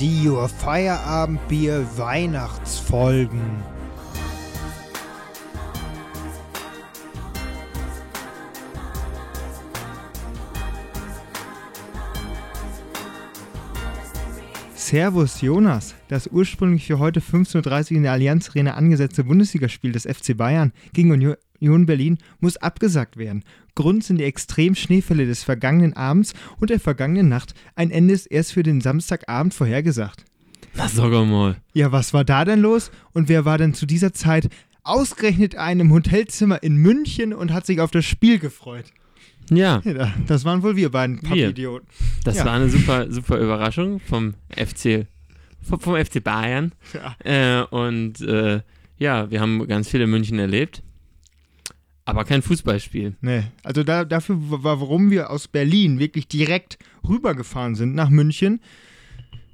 [0.00, 3.62] Die Feierabendbier Weihnachtsfolgen.
[14.74, 15.94] Servus Jonas.
[16.08, 20.72] Das ursprünglich für heute 15.30 Uhr in der Allianz Arena angesetzte Bundesligaspiel des FC Bayern
[20.92, 23.44] gegen Union Berlin muss abgesagt werden.
[23.74, 27.54] Grund sind die extremen Schneefälle des vergangenen Abends und der vergangenen Nacht.
[27.74, 30.24] Ein Ende ist erst für den Samstagabend vorhergesagt.
[30.76, 31.56] Na, sag mal.
[31.72, 32.90] Ja, was war da denn los?
[33.12, 34.48] Und wer war denn zu dieser Zeit
[34.82, 38.86] ausgerechnet in einem Hotelzimmer in München und hat sich auf das Spiel gefreut?
[39.50, 39.82] Ja.
[39.84, 41.86] Ja, das waren wohl wir beiden Pappidioten.
[42.24, 42.44] Das Ja.
[42.46, 45.06] war eine super, super Überraschung vom FC,
[45.62, 46.72] vom, vom FC Bayern.
[46.92, 47.60] Ja.
[47.60, 48.60] Äh, und äh,
[48.98, 50.82] ja, wir haben ganz viel in München erlebt.
[52.06, 53.14] Aber kein Fußballspiel.
[53.22, 58.60] Nee, also da, dafür, wa- warum wir aus Berlin wirklich direkt rübergefahren sind nach München,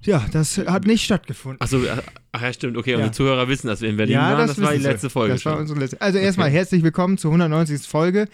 [0.03, 1.61] ja, das hat nicht stattgefunden.
[1.61, 1.79] Achso,
[2.33, 2.77] ach ja, stimmt.
[2.79, 2.97] Okay, Ja.
[2.97, 4.49] unsere Zuhörer wissen, dass wir in Berlin waren.
[4.49, 4.85] Das, war die sie.
[4.85, 6.01] letzte Folge Das war unsere letzte.
[6.01, 7.87] Also erstmal herzlich willkommen zur 190.
[7.87, 8.27] Folge.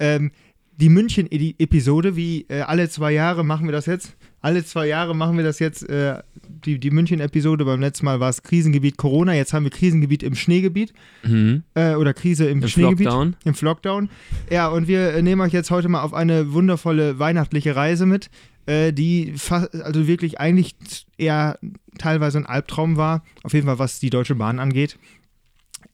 [0.00, 0.32] Ähm,
[0.78, 4.16] die München-Episode, wie äh, alle zwei Jahre machen wir das jetzt.
[4.42, 6.20] Alle zwei Jahre machen wir das jetzt, äh,
[6.64, 7.64] die, die München-Episode.
[7.64, 11.62] Beim letzten Mal war es Krisengebiet Corona, jetzt haben wir Krisengebiet im Schneegebiet Mhm.
[11.74, 13.06] äh, oder Krise im, Im Schneegebiet.
[13.06, 13.36] Lockdown.
[13.44, 14.10] Im Lockdown.
[14.50, 18.30] Ja, und wir äh, nehmen euch jetzt heute mal auf eine wundervolle weihnachtliche Reise mit,
[18.66, 20.74] äh, die also wirklich eigentlich
[21.18, 21.58] eher
[21.98, 23.22] teilweise ein Albtraum war.
[23.44, 24.98] Auf jeden Fall, was die Deutsche Bahn angeht.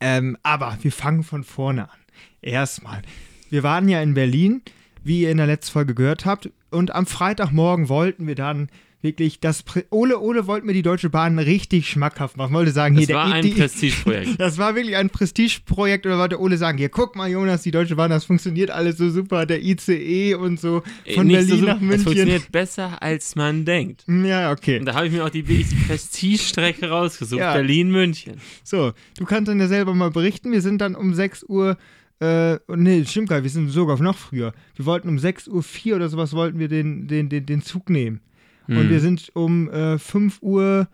[0.00, 1.98] Ähm, aber wir fangen von vorne an.
[2.40, 3.02] Erstmal.
[3.50, 4.62] Wir waren ja in Berlin,
[5.02, 6.50] wie ihr in der letzten Folge gehört habt.
[6.70, 8.68] Und am Freitagmorgen wollten wir dann
[9.00, 9.62] wirklich das.
[9.62, 12.52] Prä Ole, Ole wollten wir die Deutsche Bahn richtig schmackhaft machen.
[12.52, 14.30] Wollte sagen, hier Das war der ein die- Prestigeprojekt.
[14.40, 17.94] das war wirklich ein Prestigeprojekt oder wollte Ole sagen, hier guck mal Jonas, die Deutsche
[17.94, 20.82] Bahn, das funktioniert alles so super, der ICE und so
[21.14, 22.00] von Nicht Berlin so, nach München.
[22.04, 24.04] funktioniert besser, als man denkt.
[24.08, 24.80] Ja, okay.
[24.80, 27.40] Und da habe ich mir auch die wirklich Prestigestrecke rausgesucht.
[27.40, 27.52] Ja.
[27.54, 28.40] Berlin-München.
[28.64, 31.76] So, du kannst dann ja selber mal berichten, wir sind dann um 6 Uhr
[32.20, 34.52] äh, nee, stimmt gar nicht, wir sind sogar noch früher.
[34.74, 37.90] Wir wollten um 6 Uhr 4 oder sowas wollten wir den, den, den, den Zug
[37.90, 38.20] nehmen.
[38.66, 38.90] Und Hm.
[38.90, 40.88] wir sind um äh, 5 Uhr,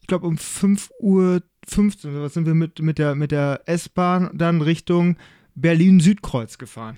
[0.00, 3.62] ich glaube um 5 Uhr 15 oder was sind wir mit, mit der, mit der
[3.66, 5.16] S-Bahn dann Richtung
[5.54, 6.96] Berlin-Südkreuz gefahren.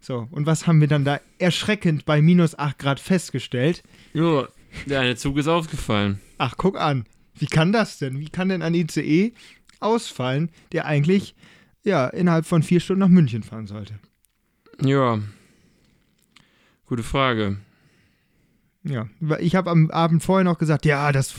[0.00, 3.82] So, und was haben wir dann da erschreckend bei minus 8 Grad festgestellt?
[4.14, 4.48] Ja,
[4.86, 6.20] der eine Zug ist aufgefallen.
[6.38, 7.04] Ach, guck an.
[7.34, 8.18] Wie kann das denn?
[8.18, 9.32] Wie kann denn ein ICE
[9.80, 11.34] ausfallen, der eigentlich
[11.88, 13.94] ja innerhalb von vier Stunden nach München fahren sollte?
[14.80, 15.18] Ja.
[16.86, 17.56] Gute Frage.
[18.84, 19.08] Ja,
[19.40, 21.34] ich habe am Abend vorher noch gesagt, ja, das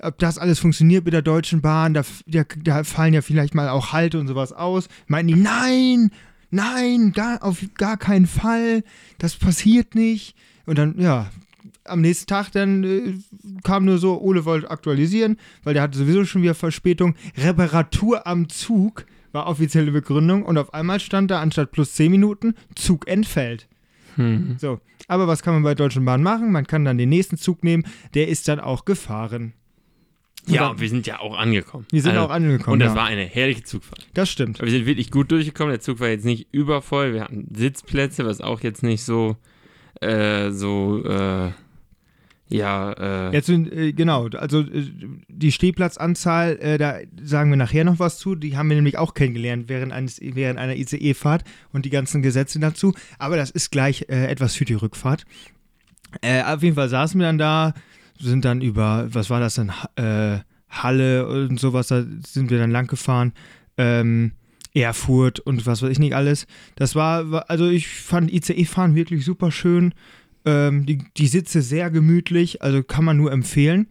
[0.00, 3.68] ob das alles funktioniert mit der Deutschen Bahn, da, da, da fallen ja vielleicht mal
[3.68, 4.88] auch Halte und sowas aus.
[5.06, 6.10] Meinten die, nein,
[6.50, 8.82] nein, gar, auf gar keinen Fall,
[9.18, 10.34] das passiert nicht.
[10.66, 11.30] Und dann, ja,
[11.84, 13.14] am nächsten Tag dann äh,
[13.64, 17.14] kam nur so, Ole wollte aktualisieren, weil der hatte sowieso schon wieder Verspätung.
[17.36, 22.54] Reparatur am Zug war offizielle Begründung und auf einmal stand da anstatt plus 10 Minuten,
[22.74, 23.68] Zug entfällt.
[24.16, 24.56] Hm.
[24.58, 26.50] So, aber was kann man bei Deutschen Bahn machen?
[26.52, 27.84] Man kann dann den nächsten Zug nehmen,
[28.14, 29.52] der ist dann auch gefahren.
[30.46, 31.86] Ja, Oder- wir sind ja auch angekommen.
[31.90, 32.74] Wir sind Also, auch angekommen.
[32.74, 32.96] Und das ja.
[32.96, 34.08] war eine herrliche Zugfahrt.
[34.14, 34.60] das stimmt.
[34.62, 35.72] Wir sind wirklich gut durchgekommen.
[35.72, 37.12] Der Zug war jetzt nicht übervoll.
[37.12, 39.36] Wir hatten Sitzplätze, was auch jetzt nicht so,
[40.00, 41.50] äh, so, äh,
[42.50, 42.92] ja,
[43.28, 44.90] äh, Jetzt sind, äh, genau, also äh,
[45.28, 48.34] die Stehplatzanzahl, äh, da sagen wir nachher noch was zu.
[48.34, 52.58] Die haben wir nämlich auch kennengelernt während, eines, während einer ICE-Fahrt und die ganzen Gesetze
[52.58, 52.94] dazu.
[53.18, 55.24] Aber das ist gleich äh, etwas für die Rückfahrt.
[56.22, 57.74] Äh, auf jeden Fall saßen wir dann da,
[58.18, 60.38] sind dann über, was war das denn, äh,
[60.70, 63.32] Halle und sowas, da sind wir dann lang gefahren.
[63.76, 64.32] Ähm,
[64.74, 66.46] Erfurt und was weiß ich nicht alles.
[66.76, 69.92] Das war- also ich fand ICE-Fahren wirklich super schön.
[70.44, 73.86] Ähm, die, die Sitze sehr gemütlich, also kann man nur empfehlen.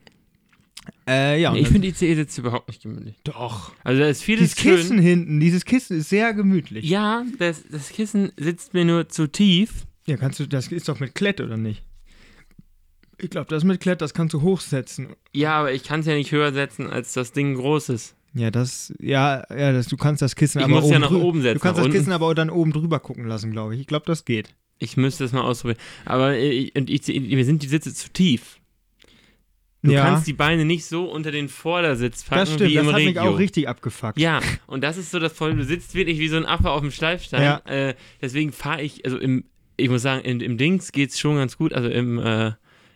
[1.08, 3.16] Äh, ja, und ich finde ICE sitzt überhaupt nicht gemütlich.
[3.24, 3.74] doch.
[3.84, 5.06] Also da ist vieles Dieses Kissen schön.
[5.06, 6.86] hinten, dieses Kissen ist sehr gemütlich.
[6.86, 9.86] Ja, das, das Kissen sitzt mir nur zu tief.
[10.08, 11.84] Ja, kannst du, das ist doch mit Klett, oder nicht?
[13.20, 15.08] Ich glaube, das mit Klett, das kannst du hochsetzen.
[15.34, 18.16] Ja, aber ich kann es ja nicht höher setzen, als das Ding groß ist.
[18.34, 21.12] Ja, das, ja, ja, das, du kannst das Kissen Ich aber muss oben ja nach
[21.12, 21.98] oben setzen, Du kannst das unten.
[21.98, 23.82] Kissen aber auch dann oben drüber gucken lassen, glaube ich.
[23.82, 24.54] Ich glaube, das geht.
[24.80, 25.80] Ich müsste es mal ausprobieren.
[26.06, 28.60] Aber äh, und ICE, mir sind die Sitze zu tief.
[29.84, 32.88] Du ja, kannst die Beine nicht so unter den Vordersitz packen das stimmt, wie das
[32.88, 34.20] im hat mich auch richtig abgefuckt.
[34.20, 35.58] Ja, und das ist so das Problem.
[35.58, 37.44] Du sitzt wirklich wie so ein Affe auf dem Schleifstein.
[37.44, 37.62] Ja.
[37.66, 39.46] Äh, deswegen fahre ich, also im,
[39.78, 42.54] ich muss sagen, im, im Dings geht es schon ganz gut, also im, äh,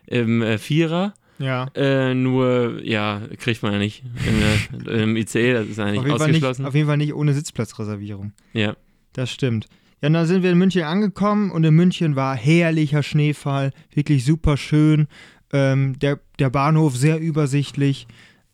[0.08, 1.14] im äh, Vierer.
[1.38, 1.68] Ja.
[1.76, 4.04] Äh, nur, ja, kriegt man ja nicht.
[4.28, 6.66] Im, äh, im ICE, das ist eigentlich Auf Fall nicht, ausgeschlossen.
[6.66, 8.34] auf jeden Fall nicht ohne Sitzplatzreservierung.
[8.54, 8.76] ja.
[9.14, 9.68] Das stimmt.
[10.02, 14.26] Ja, und dann sind wir in München angekommen und in München war herrlicher Schneefall, wirklich
[14.26, 15.08] super schön.
[15.54, 18.08] Ähm, der, der Bahnhof sehr übersichtlich.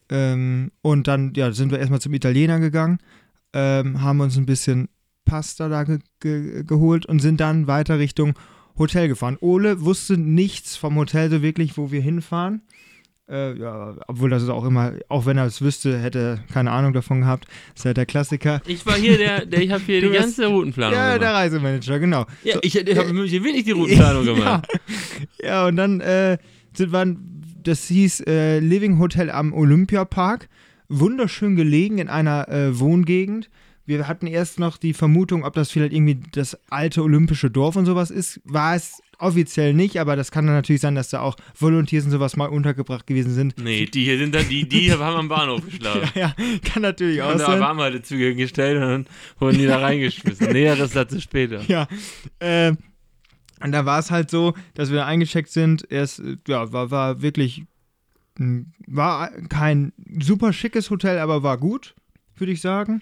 [0.09, 2.99] Ähm, und dann ja, sind wir erstmal zum Italiener gegangen,
[3.53, 4.89] ähm, haben uns ein bisschen
[5.25, 8.33] Pasta da ge ge geholt und sind dann weiter Richtung
[8.77, 9.38] Hotel gefahren.
[9.41, 12.61] Ole wusste nichts vom Hotel so wirklich, wo wir hinfahren.
[13.29, 16.71] Äh, ja, obwohl das ist auch immer, auch wenn er es wüsste, hätte er keine
[16.71, 17.45] Ahnung davon gehabt.
[17.74, 18.62] Das ist halt der Klassiker.
[18.65, 21.21] Ich war hier der, der ich habe hier Du die bist- ganze Routenplanung Ja, gemacht.
[21.21, 22.25] der Reisemanager, genau.
[22.44, 24.68] ja, So, ich, ich habe hier wirklich die Routenplanung gemacht.
[25.41, 26.38] Ja, ja und dann äh,
[26.74, 27.18] sind wir,
[27.63, 30.47] das hieß äh, Living Hotel am Olympiapark.
[30.88, 33.50] Wunderschön gelegen in einer äh, Wohngegend.
[33.85, 37.85] Wir hatten erst noch die Vermutung, ob das vielleicht irgendwie das alte olympische Dorf und
[37.85, 38.39] sowas ist.
[38.45, 42.12] War es offiziell nicht, aber das kann dann natürlich sein, dass da auch Volunteers und
[42.12, 43.56] sowas mal untergebracht gewesen sind.
[43.58, 46.10] Nee, die hier sind dann, die, die haben am Bahnhof geschlafen.
[46.16, 47.60] Ja, ja, kann natürlich auch Und da sein.
[47.60, 49.08] waren halt Züge hingestellt und dann
[49.40, 50.52] wurden die da reingeschmissen.
[50.52, 51.62] Näheres dazu später.
[51.68, 51.88] Ja,
[52.40, 52.74] äh,
[53.64, 55.90] und da war es halt so, dass wir eingecheckt sind.
[55.92, 57.64] Erst, äh, ja, war, war wirklich,
[58.88, 61.96] war kein super schickes Hotel, aber war gut,
[62.36, 63.02] würde ich sagen.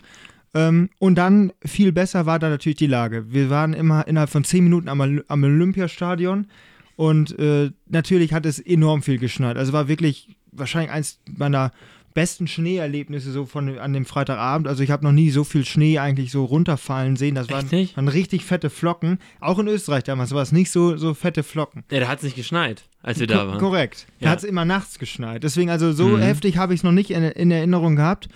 [0.56, 3.32] Ähm, und dann viel besser war da natürlich die Lage.
[3.34, 6.48] Wir waren immer innerhalb von zehn Minuten am, am Olympiastadion
[6.96, 9.58] und äh, natürlich hat es enorm viel geschneit.
[9.58, 11.72] Also war wirklich wahrscheinlich eins meiner
[12.14, 14.70] besten Schneeerlebnisse so von an dem Freitagabend.
[14.70, 17.36] Also ich habe noch nie so viel Schnee eigentlich so runterfallen sehen.
[17.36, 19.20] Das waren, waren richtig fette Flocken.
[19.42, 21.84] Auch in Österreich damals war es nicht so, so fette Flocken.
[21.92, 23.60] Ja, da hat es nicht geschneit, als wir da waren.
[23.60, 24.08] Korrekt.
[24.22, 24.32] Da Ja.
[24.32, 25.44] hat es immer nachts geschneit.
[25.44, 26.22] Deswegen, also so Mhm.
[26.22, 28.30] heftig habe ich es noch nicht in, in Erinnerung gehabt.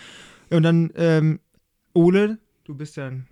[0.49, 1.39] Und dann, ähm,
[1.93, 3.27] Ole, du bist ja ein,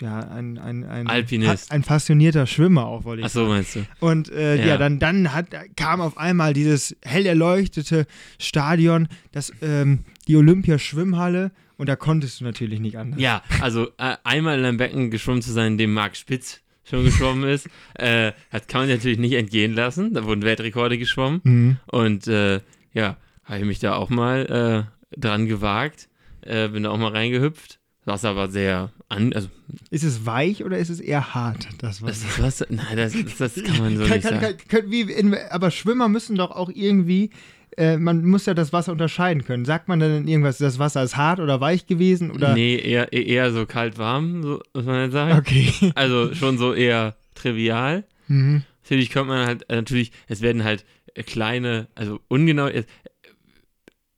[0.00, 1.72] ja, ein, ein, ein, Alpinist.
[1.72, 3.86] ein passionierter Schwimmer auch, wollte ich Ach so, meinst du?
[4.00, 4.66] und äh, ja.
[4.66, 4.76] Ja.
[4.76, 5.46] dann, dann hat,
[5.76, 8.06] kam auf einmal dieses hell erleuchtete
[8.38, 13.20] Stadion, das, ähm, die Olympia-Schwimmhalle und da konntest du natürlich nicht anders.
[13.20, 17.04] Ja, also äh, einmal in einem Becken geschwommen zu sein, in dem Marc Spitz schon
[17.04, 20.14] geschwommen ist, äh, das kann man natürlich nicht entgehen lassen.
[20.14, 21.40] Da wurden Weltrekorde geschwommen.
[21.42, 21.76] Mhm.
[21.86, 22.60] Und äh,
[22.92, 26.08] ja, habe ich mich da auch mal äh, dran gewagt.
[26.46, 27.78] Äh, bin da auch mal reingehüpft.
[28.04, 29.48] Das Wasser war sehr an, also
[29.90, 32.24] Ist es weich oder ist es eher hart, das Wasser?
[32.26, 34.56] das Wasser, nein, das, das, kann man so Kann- nicht kann- sagen.
[34.68, 37.30] kann- wie in, aber Schwimmer müssen doch auch irgendwie,
[37.76, 39.64] äh, man muss ja das Wasser unterscheiden können.
[39.64, 42.30] Sagt man dann irgendwas, das Wasser ist hart oder weich gewesen?
[42.30, 42.54] Oder?
[42.54, 45.36] Nee, eher, eher so kalt-warm, so, muss man jetzt sagen.
[45.38, 45.72] Okay.
[45.96, 48.04] Also schon so eher trivial.
[48.28, 48.62] Mhm.
[48.84, 50.84] Natürlich kommt man halt, äh, natürlich, es werden halt
[51.26, 52.68] kleine, also ungenau,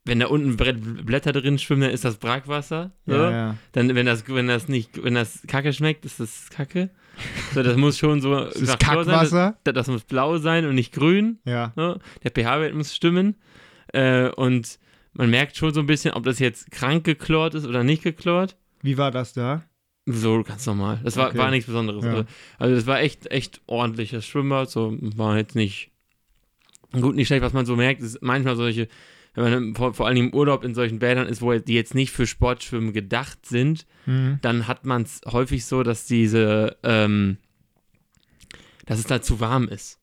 [0.09, 2.93] wenn da unten Blätter drin schwimmen, dann ist das Brackwasser.
[3.07, 3.15] So.
[3.15, 3.57] Ja, ja.
[3.73, 6.91] Dann, wenn das, wenn das nicht, wenn das Kacke schmeckt, ist das Kacke.
[7.55, 9.59] So, das muss schon so Das ist Chlor sein, Kackwasser.
[9.65, 11.39] Das, das muss blau sein und nicht grün.
[11.45, 11.73] Ja.
[11.77, 11.99] So.
[12.25, 13.37] Der pH-Wert muss stimmen.
[13.93, 14.79] Äh, und
[15.13, 18.57] man merkt schon so ein bisschen, ob das jetzt krank geklort ist oder nicht geklort.
[18.83, 19.65] Wie war das da?
[20.07, 21.01] So ganz normal.
[21.05, 21.39] Das war, Okay.
[21.39, 22.05] war nichts Besonderes.
[22.05, 22.11] Ja.
[22.11, 22.25] Also,
[22.59, 24.71] also das war echt, echt ordentliches Schwimmbad.
[24.71, 25.91] So war jetzt nicht
[26.93, 28.89] gut, nicht schlecht, was man so merkt, ist manchmal solche,
[29.45, 32.13] wenn man vor, vor allem im Urlaub in solchen Bädern ist, wo die jetzt nicht
[32.13, 34.39] für Sportschwimmen gedacht sind, Mhm.
[34.43, 37.37] dann hat man es häufig so, dass diese, ähm,
[38.87, 39.99] dass es da zu warm ist.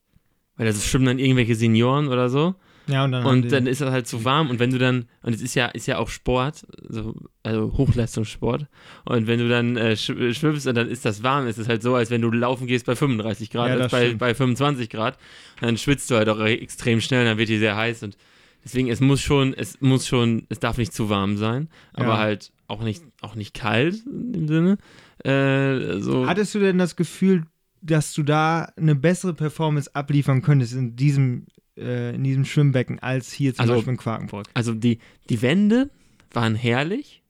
[0.56, 2.54] Weil das schwimmen dann irgendwelche Senioren oder so.
[2.88, 3.26] Ja, und dann.
[3.26, 5.66] Und dann ist das halt zu warm und wenn du dann, und es ist ja,
[5.66, 8.66] ist ja auch Sport, so, also Hochleistungssport,
[9.04, 11.82] und wenn du dann äh, sch- schwimmst und dann ist das warm, ist es halt
[11.82, 14.18] so, als wenn du laufen gehst bei 35 Grad, Ja, als bei, stimmt.
[14.20, 15.18] bei 25 Grad,
[15.60, 18.16] dann schwitzt du halt auch extrem schnell, dann wird dir sehr heiß und
[18.66, 22.18] deswegen, es muss schon, es muss schon, es darf nicht zu warm sein, aber Ja.
[22.18, 24.78] halt auch nicht, auch nicht kalt in dem Sinne.
[25.24, 26.26] Äh, so.
[26.26, 27.44] Hattest du denn das Gefühl,
[27.80, 31.46] dass du da eine bessere Performance abliefern könntest in diesem,
[31.78, 34.46] äh, in diesem Schwimmbecken als hier zum Also- Beispiel in Quakenbrück?
[34.54, 34.98] also die,
[35.30, 35.90] die Wände
[36.32, 37.22] waren herrlich.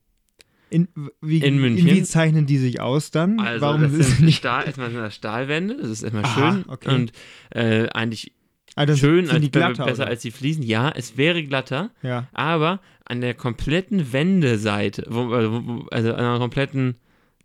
[0.68, 0.88] In,
[1.20, 1.86] wie, In München?
[1.86, 3.38] Wie zeichnen die sich aus dann?
[3.38, 4.38] Also Warum das sind nicht.
[4.38, 6.92] Stahl, erstmal sind das Stahlwände, das ist erstmal Aha, schön okay.
[6.94, 7.12] und
[7.50, 8.32] äh, eigentlich
[8.76, 10.10] Ah, schön, als die glatter, besser oder?
[10.10, 10.62] als die Fliesen.
[10.62, 12.28] Ja, es wäre glatter, Ja.
[12.34, 16.96] aber an der kompletten Wendeseite, also, also an der kompletten,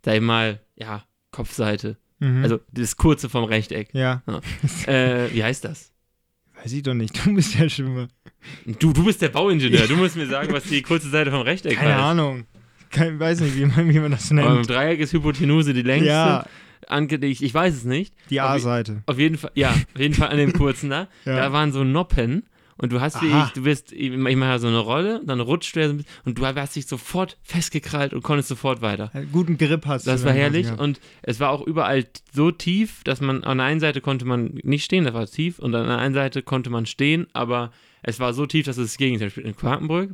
[0.04, 2.42] sag ich mal, ja, Kopfseite, Mhm.
[2.44, 3.88] also das kurze vom Rechteck.
[3.94, 4.22] ja.
[4.86, 5.90] Äh, wie heißt das?
[6.62, 7.24] Weiß ich doch nicht.
[7.26, 8.06] Du bist ja Schwimmer.
[8.78, 11.76] Du, du bist der Bauingenieur, du musst mir sagen, was die kurze Seite vom Rechteck
[11.76, 12.02] Keine heißt.
[12.04, 12.44] Ahnung.
[12.90, 14.68] Kein, weiß nicht, wie man, wie man das Aber im nennt.
[14.68, 16.08] Dreieck ist Hypotenuse die längste.
[16.10, 16.46] Ja,
[16.88, 18.14] Angelegt, ich weiß es nicht.
[18.30, 19.02] die A-Seite.
[19.06, 21.08] Auf jeden Fall, ja, auf jeden Fall an dem kurzen da.
[21.24, 21.36] Ja.
[21.36, 22.44] Da waren so Noppen
[22.78, 25.76] und du hast wie ich, du bist, ich mache ja so eine Rolle, dann rutscht
[25.76, 29.12] du so ein bisschen und du hast dich sofort festgekrallt und konntest sofort weiter.
[29.30, 32.50] Guten Grip hast Das du war dann herrlich quasi und es war auch überall so
[32.50, 35.74] tief, dass man an der einen Seite konnte man nicht stehen, das war tief und
[35.74, 37.70] an der einen Seite konnte man stehen, aber
[38.02, 39.46] es war so tief, dass es das Gegenteil spielt.
[39.46, 40.10] In Quakenbrück,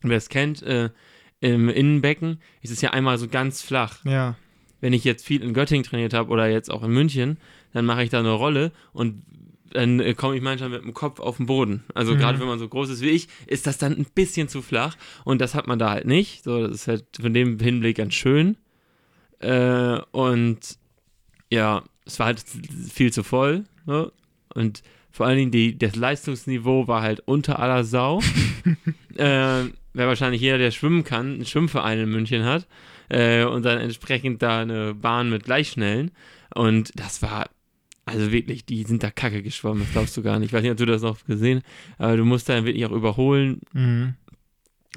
[0.00, 0.90] wer es kennt, äh,
[1.40, 4.04] im Innenbecken ist es ja einmal so ganz flach.
[4.04, 4.34] Ja.
[4.80, 7.38] Wenn ich jetzt viel in Göttingen trainiert habe oder jetzt auch in München,
[7.72, 9.22] dann mache ich da eine Rolle und
[9.70, 11.84] dann äh, komme ich manchmal mit dem Kopf auf den Boden.
[11.94, 12.18] Also Mhm.
[12.18, 14.96] gerade wenn man so groß ist wie ich, ist das dann ein bisschen zu flach
[15.24, 16.42] und das hat man da halt nicht.
[16.44, 18.56] So, das ist halt von dem Hinblick ganz schön.
[19.40, 20.58] Äh, und
[21.50, 22.42] ja, es war halt
[22.90, 23.64] viel zu voll.
[23.86, 24.10] Ne?
[24.54, 28.20] Und vor allen Dingen die, das Leistungsniveau war halt unter aller Sau.
[29.16, 32.66] äh, Wäre wahrscheinlich jeder, der schwimmen kann, einen Schwimmverein in München hat
[33.08, 36.10] äh, und dann entsprechend da eine Bahn mit Gleichschnellen.
[36.54, 37.50] Und das war,
[38.04, 40.48] also wirklich, die sind da kacke geschwommen, das glaubst du gar nicht.
[40.48, 41.62] Ich weiß nicht, ob du das noch gesehen
[41.98, 43.60] aber du musst dann wirklich auch überholen.
[43.72, 44.14] Mhm.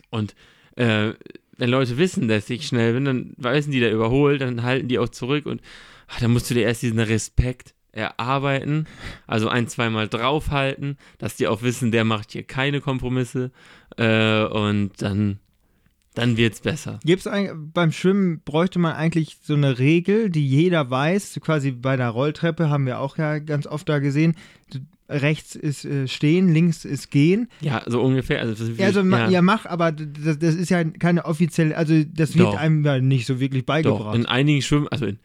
[0.10, 0.36] Und
[0.76, 1.14] äh,
[1.58, 5.00] wenn Leute wissen, dass ich schnell bin, dann wissen die, der überholt, dann halten die
[5.00, 5.62] auch zurück und
[6.08, 8.88] ach, dann musst du dir erst diesen Respekt erarbeiten,
[9.28, 13.52] also ein, zweimal draufhalten, dass die auch wissen, der macht hier keine Kompromisse
[13.98, 15.40] äh, und dann,
[16.14, 17.00] dann wird's besser.
[17.06, 21.96] Gibt's ein, beim Schwimmen bräuchte man eigentlich so eine Regel, die jeder weiß, quasi bei
[21.96, 24.36] der Rolltreppe haben wir auch ja ganz oft da gesehen.
[25.08, 27.50] Rechts ist äh, stehen, links ist gehen.
[27.60, 28.40] Ja, so ungefähr.
[28.40, 29.42] Also, das Ja, also ja, ja.
[29.42, 32.58] mach, aber das, das ist ja keine offizielle, also das wird Doch.
[32.58, 34.16] einem ja nicht so wirklich doch, beigebracht.
[34.16, 35.20] in einigen Schwimm, also in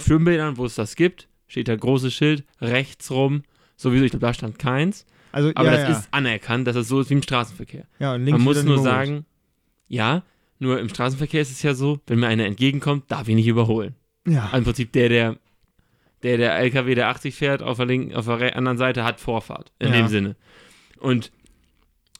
[0.00, 3.42] Schwimmbädern, wo es das gibt, steht da großes Schild, rechts rum,
[3.76, 5.06] sowieso, ich glaube, da stand keins.
[5.32, 5.98] also, Aber ja, das ja.
[5.98, 7.86] ist anerkannt, dass es so ist wie im Straßenverkehr.
[7.98, 9.24] ja, und links Man muss wird nur sagen,
[9.88, 10.22] ja,
[10.58, 13.94] nur im Straßenverkehr ist es ja so, wenn mir einer entgegenkommt, darf ich nicht überholen.
[14.26, 15.36] Ja, Also Im Prinzip der, der,
[16.22, 19.20] der, der LKW, der 80 fährt, auf der, linken, auf der re- anderen Seite hat
[19.20, 19.72] Vorfahrt.
[19.78, 19.94] In Ja.
[19.94, 20.36] dem Sinne.
[20.98, 21.30] Und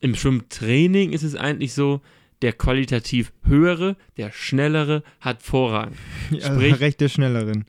[0.00, 2.00] im Schwimmtraining ist es eigentlich so,
[2.42, 5.92] der qualitativ höhere, der schnellere hat Vorrang.
[6.30, 7.64] also sprich- rechte Schnellerin.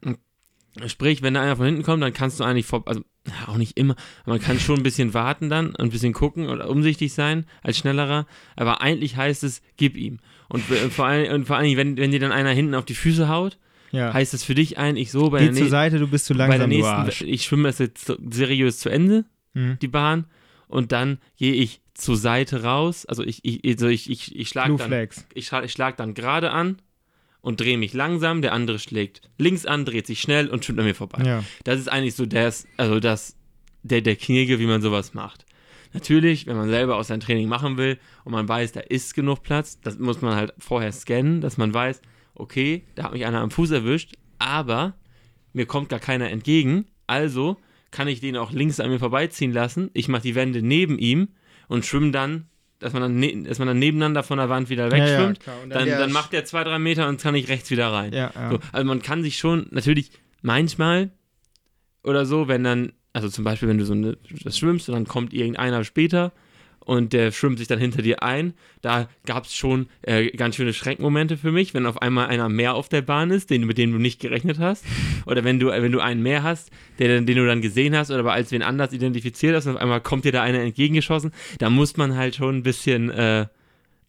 [0.85, 3.01] Sprich, wenn da einer von hinten kommt, dann kannst du eigentlich vor, also
[3.47, 3.95] auch nicht immer,
[4.25, 8.25] man kann schon ein bisschen warten dann, ein bisschen gucken oder umsichtig sein als schnellerer,
[8.55, 10.19] aber eigentlich heißt es, gib ihm.
[10.47, 13.27] Und vor allem, und vor allem wenn, wenn dir dann einer hinten auf die Füße
[13.29, 13.57] haut,
[13.91, 14.13] Ja.
[14.13, 16.47] heißt es für dich eigentlich so, bei Geh der, zur Seite, du bist zu bei
[16.47, 17.05] der langsam, du Arsch.
[17.21, 19.77] nächsten, ich schwimme das jetzt seriös zu Ende, Mhm.
[19.81, 20.25] die Bahn,
[20.67, 24.75] und dann gehe ich zur Seite raus, also ich, ich, also ich, ich, ich schlage
[24.77, 26.77] dann ich, ich schlag dann gerade an
[27.41, 30.85] und drehe mich langsam, der andere schlägt links an, dreht sich schnell und schwimmt an
[30.85, 31.23] mir vorbei.
[31.25, 31.43] Ja.
[31.63, 33.35] Das ist eigentlich so das, also das,
[33.83, 35.45] der, der Knirge, wie man sowas macht.
[35.93, 39.41] Natürlich, wenn man selber aus seinem Training machen will und man weiß, da ist genug
[39.41, 42.01] Platz, das muss man halt vorher scannen, dass man weiß,
[42.35, 44.93] okay, da hat mich einer am Fuß erwischt, aber
[45.53, 47.57] mir kommt gar keiner entgegen, also
[47.91, 49.89] kann ich den auch links an mir vorbeiziehen lassen.
[49.93, 51.29] Ich mache die Wände neben ihm
[51.67, 52.48] und schwimme dann,
[52.79, 55.39] dass man dann, ne, dass man dann nebeneinander von der Wand wieder Ja, ja, wegschwimmt.
[55.41, 55.61] klar.
[55.63, 58.13] Und dann, dann Sch- macht der zwei, drei Meter und kann ich rechts wieder rein.
[58.13, 58.51] Ja, ja.
[58.51, 61.09] So, also man kann sich schon natürlich manchmal
[62.03, 65.05] oder so, wenn dann, also zum Beispiel, wenn du so eine, das schwimmst und dann
[65.05, 66.31] kommt irgendeiner später
[66.85, 70.73] und der schwimmt sich dann hinter dir ein, da gab es schon äh, ganz schöne
[70.73, 73.91] Schreckmomente für mich, wenn auf einmal einer mehr auf der Bahn ist, den, mit dem
[73.91, 74.85] du nicht gerechnet hast,
[75.25, 78.19] oder wenn du, wenn du einen mehr hast, der, den du dann gesehen hast oder
[78.19, 81.69] aber als wen anders identifiziert hast und auf einmal kommt dir da einer entgegengeschossen, da
[81.69, 83.47] muss man halt schon ein bisschen, äh,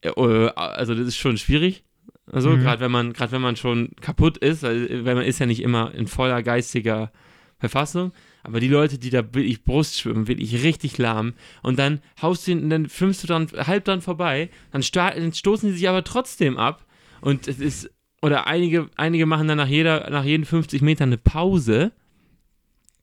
[0.03, 1.85] äh, also das ist schon schwierig.
[2.33, 2.61] Also Mhm.
[2.61, 5.63] gerade wenn man gerade wenn man schon kaputt ist, weil, weil man ist ja nicht
[5.63, 7.11] immer in voller geistiger
[7.59, 8.13] Verfassung,
[8.43, 12.53] aber die Leute, die da wirklich Brust schwimmen, wirklich richtig lahm und dann haust du
[12.53, 16.57] ihn, dann schwimmst du dran halb dran vorbei, dann, dann stoßen die sich aber trotzdem
[16.57, 16.85] ab
[17.21, 17.91] und es ist
[18.23, 21.93] oder einige einige machen dann nach jeder nach jeden 50 Metern eine Pause.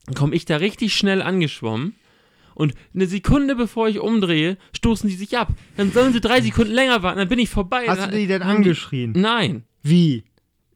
[0.06, 1.96] Dann komme ich da richtig schnell angeschwommen
[2.56, 5.50] und eine Sekunde bevor ich umdrehe, stoßen die sich ab.
[5.76, 7.86] Dann sollen sie drei Sekunden länger warten, dann bin ich vorbei.
[7.88, 9.12] Hast Dann- du die denn angeschrien?
[9.16, 9.64] Nein.
[9.84, 10.24] Wie?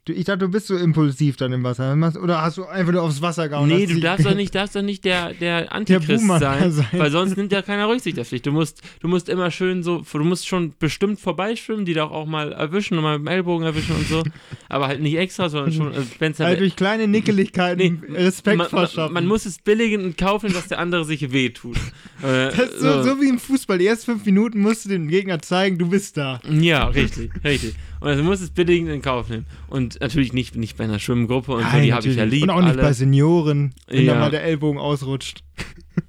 [0.10, 1.94] Ich dachte, du bist so impulsiv dann im Wasser.
[2.22, 3.70] Oder hast du einfach nur aufs Wasser gehauen?
[3.70, 6.88] Nee, du darfst doch nicht, darfst doch nicht der, der Antichrist Buhmann sein, sein.
[6.94, 8.42] weil sonst nimmt ja keiner Rücksicht auf dich.
[8.42, 12.26] Du musst, du musst immer schön so, du musst schon bestimmt vorbeischwimmen, die doch auch
[12.26, 14.24] mal erwischen und mal mit dem Ellbogen erwischen und so,
[14.70, 18.58] aber halt nicht extra, sondern schon, also wenn's Halt halt, durch kleine Nickeligkeiten Nee, Respekt
[18.58, 19.14] man, man, verschaffen.
[19.14, 21.78] man muss es billigen und kaufen, dass der andere sich wehtut.
[22.24, 23.80] Äh, das ist so, so wie im Fußball.
[23.80, 26.40] Die ersten fünf Minuten musst du dem Gegner zeigen, du bist da.
[26.48, 27.74] Ja, richtig, richtig.
[28.02, 29.46] Und also muss es billigend in Kauf nehmen.
[29.68, 32.44] Und natürlich nicht, nicht bei einer Schwimmgruppe und so, Nein, die habe ich ja lieb.
[32.44, 32.82] Und auch nicht alle.
[32.82, 34.16] bei Senioren, wenn Ja.
[34.16, 35.44] da mal der Ellbogen ausrutscht.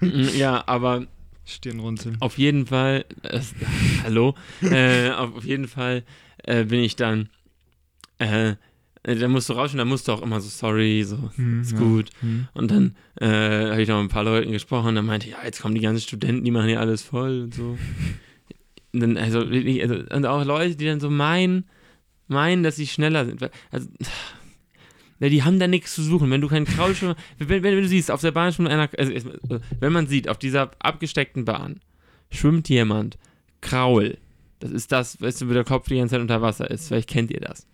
[0.01, 1.07] Mm, Ja, aber
[1.45, 2.17] Stirnrunzeln.
[2.21, 3.41] auf jeden Fall, äh,
[4.05, 6.03] hallo, äh, auf, jeden Fall
[6.45, 7.29] äh, bin ich dann,
[8.19, 8.55] äh,
[9.03, 11.79] da musst du rauschen, da musst du auch immer so, sorry, so, Hm, ist ja.
[11.79, 12.11] gut.
[12.21, 12.47] Hm.
[12.55, 13.27] Und dann äh,
[13.71, 15.81] habe ich noch mit ein paar Leuten gesprochen, dann meinte ich, ja, jetzt kommen die
[15.81, 17.77] ganzen Studenten, die machen hier alles voll und so.
[18.95, 21.65] Und dann, also, also, und auch Leute, die dann so meinen,
[22.33, 23.49] meinen, dass sie schneller sind.
[23.71, 23.89] Also,
[25.21, 26.31] ja, die haben da nichts zu suchen.
[26.31, 29.13] Wenn du keinen Kraulschwimmer, wenn, wenn, wenn du siehst, auf der Bahn schwimmt einer, also,
[29.13, 31.81] äh, wenn man sieht, auf dieser abgesteckten Bahn
[32.31, 33.19] schwimmt jemand
[33.61, 34.19] Kraul.
[34.59, 36.89] Das ist das, weißt du, wo der Kopf die ganze Zeit unter Wasser ist.
[36.89, 37.67] Vielleicht kennt ihr das.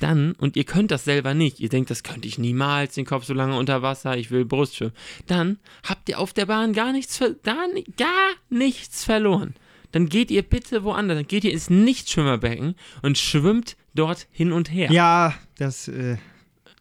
[0.00, 3.24] dann, und ihr könnt das selber nicht, ihr denkt, das könnte ich niemals, den Kopf
[3.24, 4.94] so lange unter Wasser, ich will Brustschwimmen,
[5.26, 7.66] dann habt ihr auf der Bahn gar nichts, gar,
[7.96, 9.54] gar nichts verloren.
[9.92, 14.70] Dann geht ihr bitte woanders, dann geht ihr ins Nichtschwimmerbecken und schwimmt dort hin und
[14.70, 14.90] her.
[14.92, 16.16] Ja, das äh,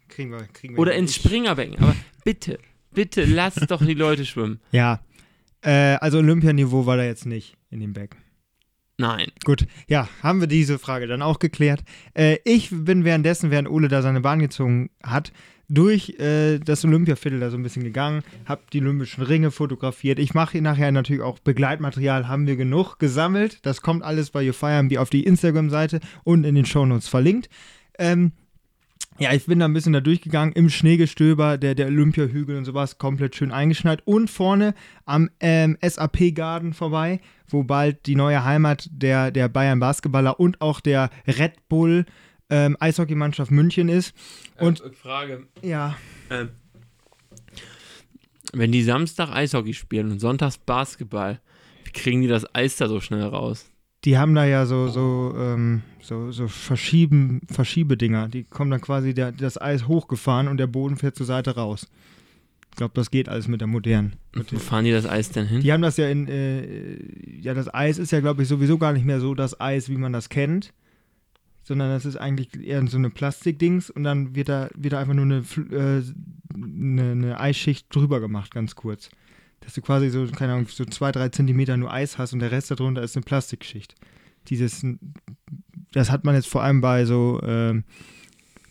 [0.10, 0.44] kriegen wir.
[0.54, 1.78] Kriegen wir Oder ins Ich- Springerbecken.
[1.80, 2.60] Aber bitte,
[2.92, 4.60] bitte lasst doch die Leute schwimmen.
[4.72, 5.00] Ja.
[5.62, 8.20] Äh, also Olympianiveau war da jetzt nicht in dem Becken.
[9.00, 9.32] Nein.
[9.44, 11.84] Gut, ja, haben wir diese Frage dann auch geklärt.
[12.16, 15.32] Äh, ich bin währenddessen, während Ole da seine Bahn gezogen hat,
[15.70, 20.20] durch äh, das Olympiaviertel da so ein bisschen gegangen, habe die Olympischen Ringe fotografiert.
[20.20, 23.66] Ich mache nachher natürlich auch Begleitmaterial, haben wir genug gesammelt.
[23.66, 27.50] Das kommt alles bei YouFireMB auf die Instagram-Seite und in den Shownotes verlinkt.
[28.00, 28.32] Ähm,
[29.20, 33.00] ja, ich bin da ein bisschen da durchgegangen, im Schneegestöber, der, der Olympiahügel und sowas,
[33.00, 34.04] komplett schön eingeschneit.
[34.06, 40.40] Und vorne am ähm, SAP-Garden vorbei, wo bald die neue Heimat der, der Bayern Basketballer
[40.40, 42.06] und auch der Red Bull
[42.50, 44.14] ähm, Eishockeymannschaft München ist.
[44.60, 45.48] Und- äh, Frage.
[45.62, 45.98] Ja,
[46.30, 46.50] Ähm,
[48.54, 51.40] wenn die Samstag Eishockey spielen und sonntags Basketball,
[51.84, 53.70] wie kriegen die das Eis da so schnell raus?
[54.06, 58.30] die haben da ja so, so, ähm, so, so Verschieben, Verschiebedinger.
[58.30, 61.88] Die kommen dann quasi der, das Eis hochgefahren und der Boden fährt zur Seite raus.
[62.72, 64.16] Ich glaube, das geht alles mit der modernen.
[64.34, 65.60] Mit Wo fahren die das Eis denn hin?
[65.62, 66.96] Die haben das ja in, äh,
[67.42, 69.98] ja, das Eis ist ja, glaube ich, sowieso gar nicht mehr so das Eis, wie
[69.98, 70.74] man das kennt,
[71.68, 75.14] sondern das ist eigentlich eher so eine Plastikdings und dann wird da, wird da einfach
[75.14, 76.04] nur eine, äh,
[76.54, 79.10] eine, eine Eisschicht drüber gemacht, ganz kurz.
[79.62, 82.52] Dass du quasi so, keine Ahnung, so zwei, drei Zentimeter nur Eis hast und der
[82.52, 83.96] Rest darunter ist eine Plastikschicht.
[84.48, 84.86] Dieses,
[85.92, 87.84] das hat man jetzt vor allem bei so ähm,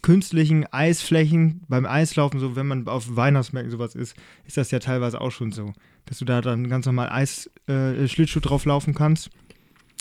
[0.01, 5.21] künstlichen Eisflächen, beim Eislaufen, so wenn man auf Weihnachtsmärkten sowas ist, ist das ja teilweise
[5.21, 5.73] auch schon so
[6.07, 9.31] dass du da dann ganz normal Eis, äh, drauf laufen kannst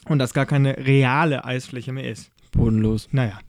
[0.06, 2.32] und das gar keine reale Eisfläche mehr ist.
[2.56, 3.10] Bodenlos.
[3.12, 3.40] Naja,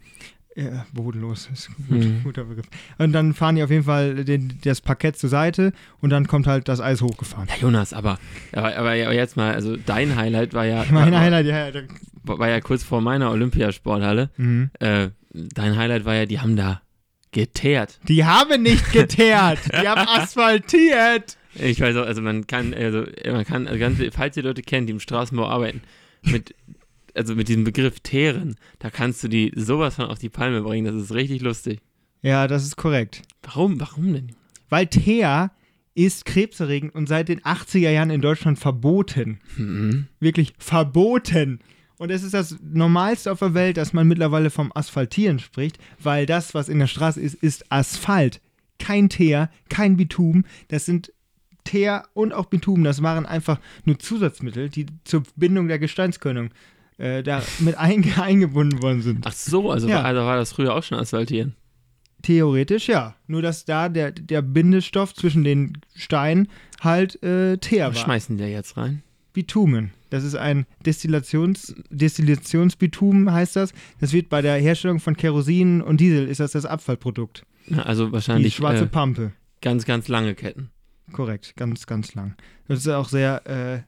[0.54, 2.22] äh, bodenlos ist ein gut, Mhm.
[2.24, 2.66] guter Begriff.
[2.98, 6.46] Und dann fahren die auf jeden Fall den, das Parkett zur Seite und dann kommt
[6.46, 7.48] halt das Eis hochgefahren.
[7.48, 8.18] Ja, Jonas, aber,
[8.52, 11.82] aber, aber jetzt mal, also dein Highlight war ja, Mein war, Highlight, ja, ja.
[12.24, 14.30] war ja kurz vor meiner Olympiasporthalle.
[14.36, 14.70] Mhm.
[14.80, 16.80] Äh, dein Highlight war ja, die haben da
[17.32, 18.00] geteert.
[18.08, 21.36] Die haben nicht geteert, die haben asphaltiert.
[21.54, 24.88] Ich weiß auch, also man kann, also man kann, also ganz, falls ihr Leute kennt,
[24.88, 25.82] die im Straßenbau arbeiten,
[26.22, 26.54] mit,
[27.16, 30.84] also mit diesem Begriff teeren, da kannst du die sowas von auf die Palme bringen,
[30.86, 31.80] das ist richtig lustig.
[32.22, 33.22] Ja, das ist korrekt.
[33.42, 34.32] Warum, warum denn?
[34.68, 35.52] Weil Teer
[35.94, 39.40] ist krebserregend und seit den 80er Jahren in Deutschland verboten.
[39.56, 40.08] Mhm.
[40.20, 41.60] wirklich verboten.
[41.98, 46.26] Und es ist das Normalste auf der Welt, dass man mittlerweile vom Asphaltieren spricht, weil
[46.26, 48.42] das, was in der Straße ist, ist Asphalt.
[48.78, 50.44] Kein Teer, kein Bitum.
[50.68, 51.12] Das sind
[51.64, 52.84] Teer und auch Bitum.
[52.84, 56.50] Das waren einfach nur Zusatzmittel, die zur Bindung der Gesteinskörnung
[56.98, 59.26] äh, da mit einge eingebunden worden sind.
[59.26, 59.96] Ach so, also, Ja.
[59.96, 61.54] war, also war das früher auch schon asphaltieren.
[62.22, 63.14] Theoretisch ja.
[63.26, 66.48] Nur, dass da der, der Bindestoff zwischen den Steinen
[66.80, 68.04] halt äh, Teer Was war.
[68.04, 69.02] schmeißen die da jetzt rein?
[69.32, 69.92] Bitumen.
[70.10, 73.72] Das ist ein Destillations, Destillationsbitumen, heißt das.
[74.00, 77.44] Das wird bei der Herstellung von Kerosin und Diesel, ist das das Abfallprodukt.
[77.76, 79.32] Also Die wahrscheinlich schwarze äh, Pampe.
[79.60, 80.70] ganz, ganz lange Ketten.
[81.12, 82.34] Korrekt, ganz, ganz lang.
[82.68, 83.82] Das ist auch sehr, äh,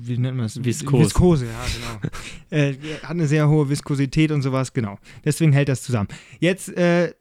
[0.00, 0.62] wie nennt man das?
[0.62, 1.00] Viskos.
[1.00, 2.12] Viskose, ja, genau.
[2.50, 4.98] äh, hat eine sehr hohe Viskosität und sowas, genau.
[5.24, 6.08] Deswegen hält das zusammen.
[6.40, 7.12] Jetzt, äh,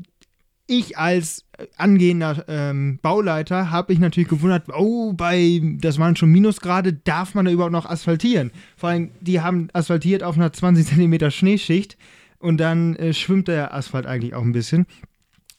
[0.67, 1.45] ich als
[1.77, 7.45] angehender ähm, Bauleiter habe ich natürlich gewundert, oh, bei, das waren schon Minusgrade, darf man
[7.45, 8.51] da überhaupt noch asphaltieren?
[8.75, 11.97] Vor allem, die haben asphaltiert auf einer 20 cm Schneeschicht
[12.39, 14.85] und dann äh, schwimmt der Asphalt eigentlich auch ein bisschen.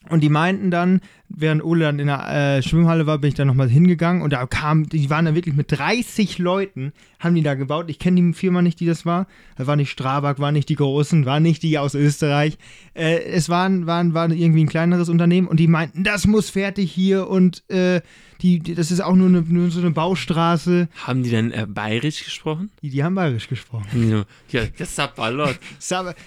[0.09, 3.45] Und die meinten dann, während Ole dann in der äh, Schwimmhalle war, bin ich da
[3.45, 7.53] nochmal hingegangen und da kam, die waren da wirklich mit 30 Leuten, haben die da
[7.53, 7.85] gebaut.
[7.89, 9.27] Ich kenne die Firma nicht, die das war.
[9.55, 12.57] Das war nicht Strabag, war nicht die Großen, war nicht die aus Österreich.
[12.93, 16.91] Äh, es waren, waren, waren irgendwie ein kleineres Unternehmen und die meinten, das muss fertig
[16.91, 18.01] hier und äh,
[18.41, 20.87] die, das ist auch nur, eine, nur so eine Baustraße.
[21.03, 22.71] Haben die denn äh, bayerisch gesprochen?
[22.81, 24.25] Die, die haben bayerisch gesprochen.
[24.49, 25.59] Ja, das ist Ballot.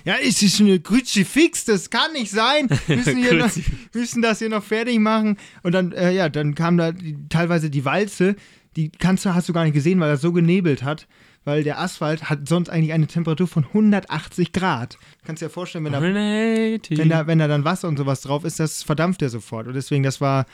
[0.04, 2.68] Ja, es ist eine Grütze fix, das kann nicht sein.
[2.86, 3.50] Wir müssen, noch,
[3.94, 5.36] müssen das hier noch fertig machen.
[5.62, 8.36] Und dann, äh, ja, dann kam da die, teilweise die Walze,
[8.76, 11.06] die kannst du, hast du gar nicht gesehen, weil das so genebelt hat.
[11.44, 14.96] Weil der Asphalt hat sonst eigentlich eine Temperatur von 180 Grad.
[15.24, 18.44] Kannst dir ja vorstellen, wenn da, wenn da, wenn da dann Wasser und sowas drauf
[18.44, 19.66] ist, das verdampft der sofort.
[19.66, 20.46] Und deswegen, das war,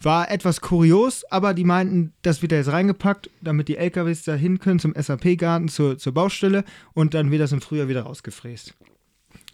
[0.00, 4.34] war etwas kurios, aber die meinten, das wird da jetzt reingepackt, damit die LKWs da
[4.34, 8.74] hin können zum SAP-Garten, zur, zur Baustelle und dann wird das im Frühjahr wieder rausgefräst.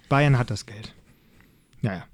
[0.08, 0.94] Bayern hat das Geld.
[1.82, 2.04] Naja.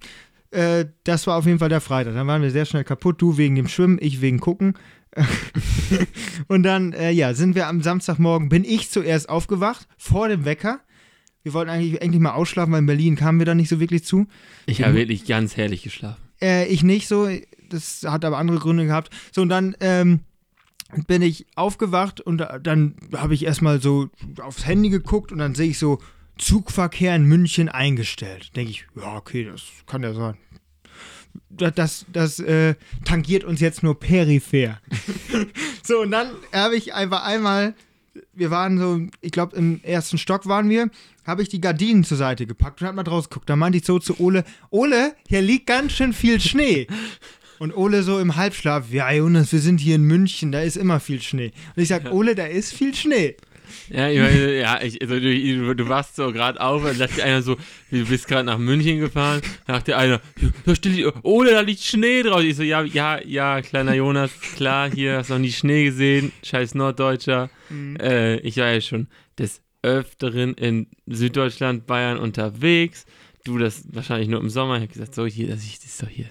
[0.50, 2.14] Äh, das war auf jeden Fall der Freitag.
[2.14, 3.20] Dann waren wir sehr schnell kaputt.
[3.20, 4.74] Du wegen dem Schwimmen, ich wegen Gucken.
[6.48, 10.80] und dann, äh, ja, sind wir am Samstagmorgen, bin ich zuerst aufgewacht, vor dem Wecker,
[11.42, 14.04] Wir wollten eigentlich endlich mal ausschlafen, weil in Berlin kamen wir da nicht so wirklich
[14.04, 14.26] zu.
[14.66, 16.20] Ich habe wirklich ganz herrlich geschlafen.
[16.42, 17.28] Äh, ich nicht so.
[17.70, 19.10] Das hat aber andere Gründe gehabt.
[19.32, 20.20] So, und dann ähm,
[21.06, 24.08] bin ich aufgewacht und da- dann habe ich erstmal so
[24.40, 25.98] aufs Handy geguckt und dann sehe ich so
[26.38, 28.54] Zugverkehr in München eingestellt.
[28.56, 30.36] Denke ich, ja, okay, das kann ja sein.
[31.50, 34.80] Das, das, das äh, tangiert uns jetzt nur peripher.
[35.82, 37.74] so, und dann habe ich einfach einmal,
[38.32, 40.90] wir waren so, ich glaube, im ersten Stock waren wir,
[41.26, 43.48] habe ich die Gardinen zur Seite gepackt und hab mal draus geguckt.
[43.48, 46.86] Da meinte ich so zu Ole, Ole, hier liegt ganz schön viel Schnee.
[47.58, 51.00] Und Ole so im Halbschlaf, ja Jonas, wir sind hier in München, da ist immer
[51.00, 51.52] viel Schnee.
[51.74, 53.36] Und ich sag, Ole, da ist viel Schnee.
[53.88, 57.42] Ja, ich meine, ja, ich, also du, du warst so gerade auf und sagt einer
[57.42, 57.56] so,
[57.90, 60.20] du bist gerade nach München gefahren, da sagte einer,
[60.64, 62.42] da steht, oh, da liegt Schnee drauf.
[62.42, 66.32] Ich so, ja, ja, ja, kleiner Jonas, klar, hier hast du noch nie Schnee gesehen,
[66.42, 67.50] scheiß Norddeutscher.
[68.00, 73.06] Äh, ich war ja schon des Öfteren in Süddeutschland, Bayern unterwegs.
[73.44, 74.76] Du das wahrscheinlich nur im Sommer.
[74.76, 76.26] Ich habe gesagt, so, hier, das ist doch hier.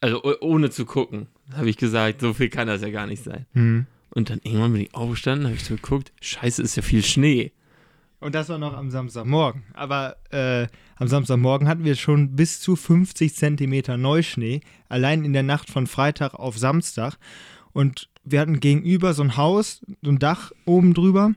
[0.00, 3.22] Also oh- ohne zu gucken, habe ich gesagt, so viel kann das ja gar nicht
[3.24, 3.86] sein.
[4.14, 7.52] Und dann irgendwann bin ich aufgestanden, habe ich so geguckt, scheiße, ist ja viel Schnee.
[8.20, 9.64] Und das war noch am Samstagmorgen.
[9.74, 15.42] Aber äh, am Samstagmorgen hatten wir schon bis zu 50 Zentimeter Neuschnee, allein in der
[15.42, 17.18] Nacht von Freitag auf Samstag.
[17.72, 21.32] Und wir hatten gegenüber so ein Haus, so ein Dach oben drüber.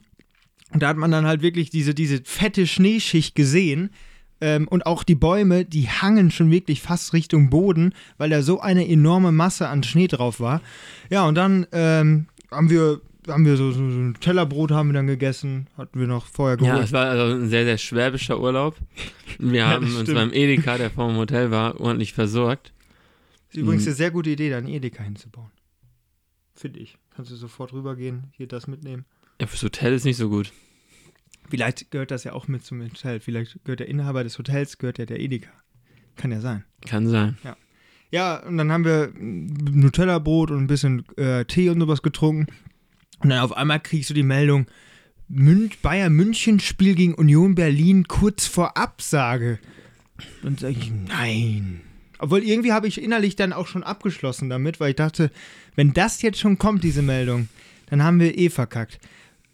[0.72, 3.90] Und da hat man dann halt wirklich diese, diese fette Schneeschicht gesehen.
[4.40, 8.62] Ähm, und auch die Bäume, die hangen schon wirklich fast Richtung Boden, weil da so
[8.62, 10.62] eine enorme Masse an Schnee drauf war.
[11.10, 14.94] Ja, und dann ähm, haben wir, haben wir so, so, so ein Tellerbrot haben wir
[14.94, 16.78] dann gegessen, hatten wir noch vorher geholt.
[16.78, 18.76] Ja, es war also ein sehr, sehr schwäbischer Urlaub.
[19.40, 22.74] Wir Ja, haben das uns beim Edeka, der vor dem Hotel war, ordentlich versorgt.
[23.50, 23.88] Ist übrigens Mhm.
[23.90, 25.52] eine sehr gute Idee, da einen Edeka hinzubauen.
[26.56, 26.98] Finde ich.
[27.16, 29.06] Kannst du sofort rübergehen, hier das mitnehmen.
[29.40, 30.52] Ja, fürs Hotel ist nicht so gut.
[31.50, 33.20] Vielleicht gehört das ja auch mit zum Hotel.
[33.20, 35.50] Vielleicht gehört der Inhaber des Hotels, gehört ja der Edeka.
[36.16, 36.64] Kann ja sein.
[36.86, 37.38] Kann sein.
[37.44, 37.56] Ja,
[38.40, 42.48] und dann haben wir Nutella-Brot und ein bisschen äh, Tee und sowas getrunken.
[43.20, 44.68] Und dann auf einmal kriegst du die Meldung,
[45.28, 49.60] Mün Bayern München Spiel gegen Union Berlin kurz vor Absage.
[50.44, 51.82] Und sage ich, nein.
[52.20, 55.32] Obwohl irgendwie habe ich innerlich dann auch schon abgeschlossen damit, weil ich dachte,
[55.76, 57.50] wenn das jetzt schon kommt, diese Meldung,
[57.90, 59.00] dann haben wir eh verkackt.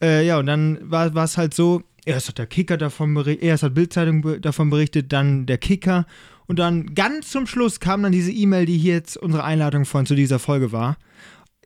[0.01, 3.63] Äh, ja, und dann war es halt so, erst hat der Kicker davon berichtet, erst
[3.63, 6.05] hat Bildzeitung davon berichtet, dann der Kicker.
[6.47, 10.05] Und dann ganz zum Schluss kam dann diese E-Mail, die hier jetzt unsere Einladung von
[10.05, 10.97] zu dieser Folge war.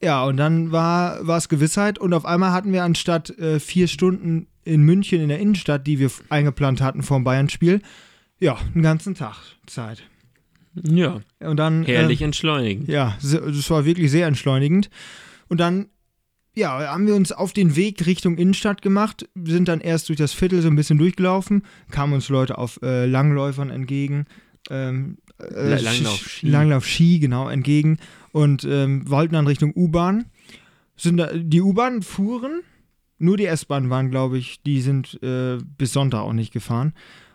[0.03, 3.87] Ja, und dann war war es Gewissheit und auf einmal hatten wir anstatt äh, vier
[3.87, 7.81] Stunden in München in der Innenstadt, die wir eingeplant hatten vor dem Bayern-Spiel,
[8.39, 10.03] ja, einen ganzen Tag Zeit.
[10.83, 11.83] Ja, Und dann.
[11.83, 12.85] herrlich Äh, entschleunigen.
[12.85, 14.91] ja, das war wirklich sehr entschleunigend.
[15.47, 15.87] Und dann,
[16.53, 20.33] ja, haben wir uns auf den Weg Richtung Innenstadt gemacht, sind dann erst durch das
[20.33, 24.25] Viertel so ein bisschen durchgelaufen, kamen uns Leute auf äh, Langläufern entgegen.
[24.69, 26.49] Ähm, äh, La- Langlauf-Ski.
[26.49, 27.99] Langlauf-Ski, genau, entgegen.
[28.31, 30.25] Und ähm, wollten dann Richtung U-Bahn.
[30.95, 32.61] Sind da, die U-Bahn fuhren,
[33.19, 36.93] nur die S-Bahn waren, glaube ich, die sind äh, bis Sonntag auch nicht gefahren.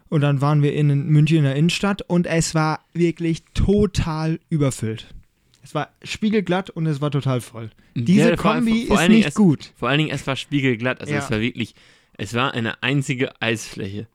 [0.08, 5.14] Und dann waren wir in München in der Innenstadt und es war wirklich total überfüllt.
[5.62, 7.70] Es war spiegelglatt und es war total voll.
[7.94, 9.72] Diese Ja, Kombi vor- vor ist nicht es- gut.
[9.76, 11.00] Vor allen Dingen, es war spiegelglatt.
[11.00, 11.20] Also Ja.
[11.20, 11.74] es war wirklich,
[12.18, 14.06] es war eine einzige Eisfläche.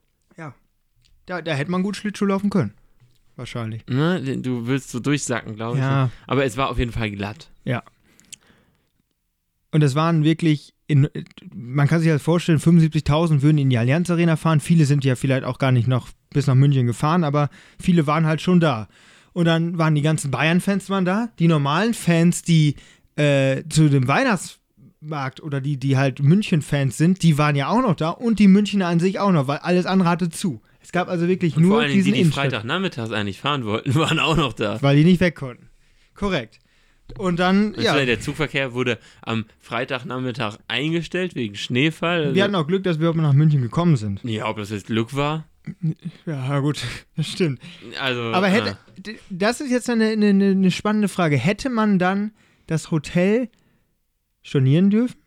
[1.25, 2.71] Da, da hätte man gut Schlittschuh laufen können.
[3.37, 3.85] Wahrscheinlich.
[3.87, 4.39] Ne?
[4.39, 5.83] Du willst so durchsacken, glaube ich.
[5.83, 6.09] Ja.
[6.25, 7.49] Aber es war auf jeden Fall glatt.
[9.71, 11.07] Und es waren wirklich, in,
[11.53, 14.59] man kann sich das vorstellen, 75.000 würden in die Allianz Arena fahren.
[14.59, 18.25] Viele sind ja vielleicht auch gar nicht noch bis nach München gefahren, aber viele waren
[18.25, 18.87] halt schon da.
[19.33, 21.29] Und dann waren die ganzen Bayern-Fans waren da.
[21.37, 22.75] Die normalen Fans, die
[23.17, 27.95] äh, zu dem Weihnachtsmarkt oder die, die halt München-Fans sind, die waren ja auch noch
[27.95, 28.09] da.
[28.09, 30.61] Und die Münchner an sich auch noch, weil alles andere hatte zu.
[30.87, 32.31] Es gab also wirklich Und nur vor allen diesen die, die.
[32.31, 34.81] Freitagnachmittags eigentlich fahren wollten, waren auch noch da.
[34.81, 35.67] Weil die nicht weg konnten.
[36.15, 36.59] Korrekt.
[37.17, 42.33] Und dann, Und ja, Der Zugverkehr wurde am Freitagnachmittag eingestellt wegen Schneefall.
[42.35, 44.23] wir hatten auch Glück, dass wir überhaupt nach München gekommen sind.
[44.23, 45.45] ja, ob das jetzt Glück war?
[46.25, 46.79] Ja, gut,
[47.17, 47.59] das stimmt.
[47.99, 51.35] Also, Aber hätte, d- das ist jetzt eine, eine, eine spannende Frage.
[51.35, 52.31] Hätte man dann
[52.65, 53.49] das Hotel
[54.41, 55.17] stornieren dürfen?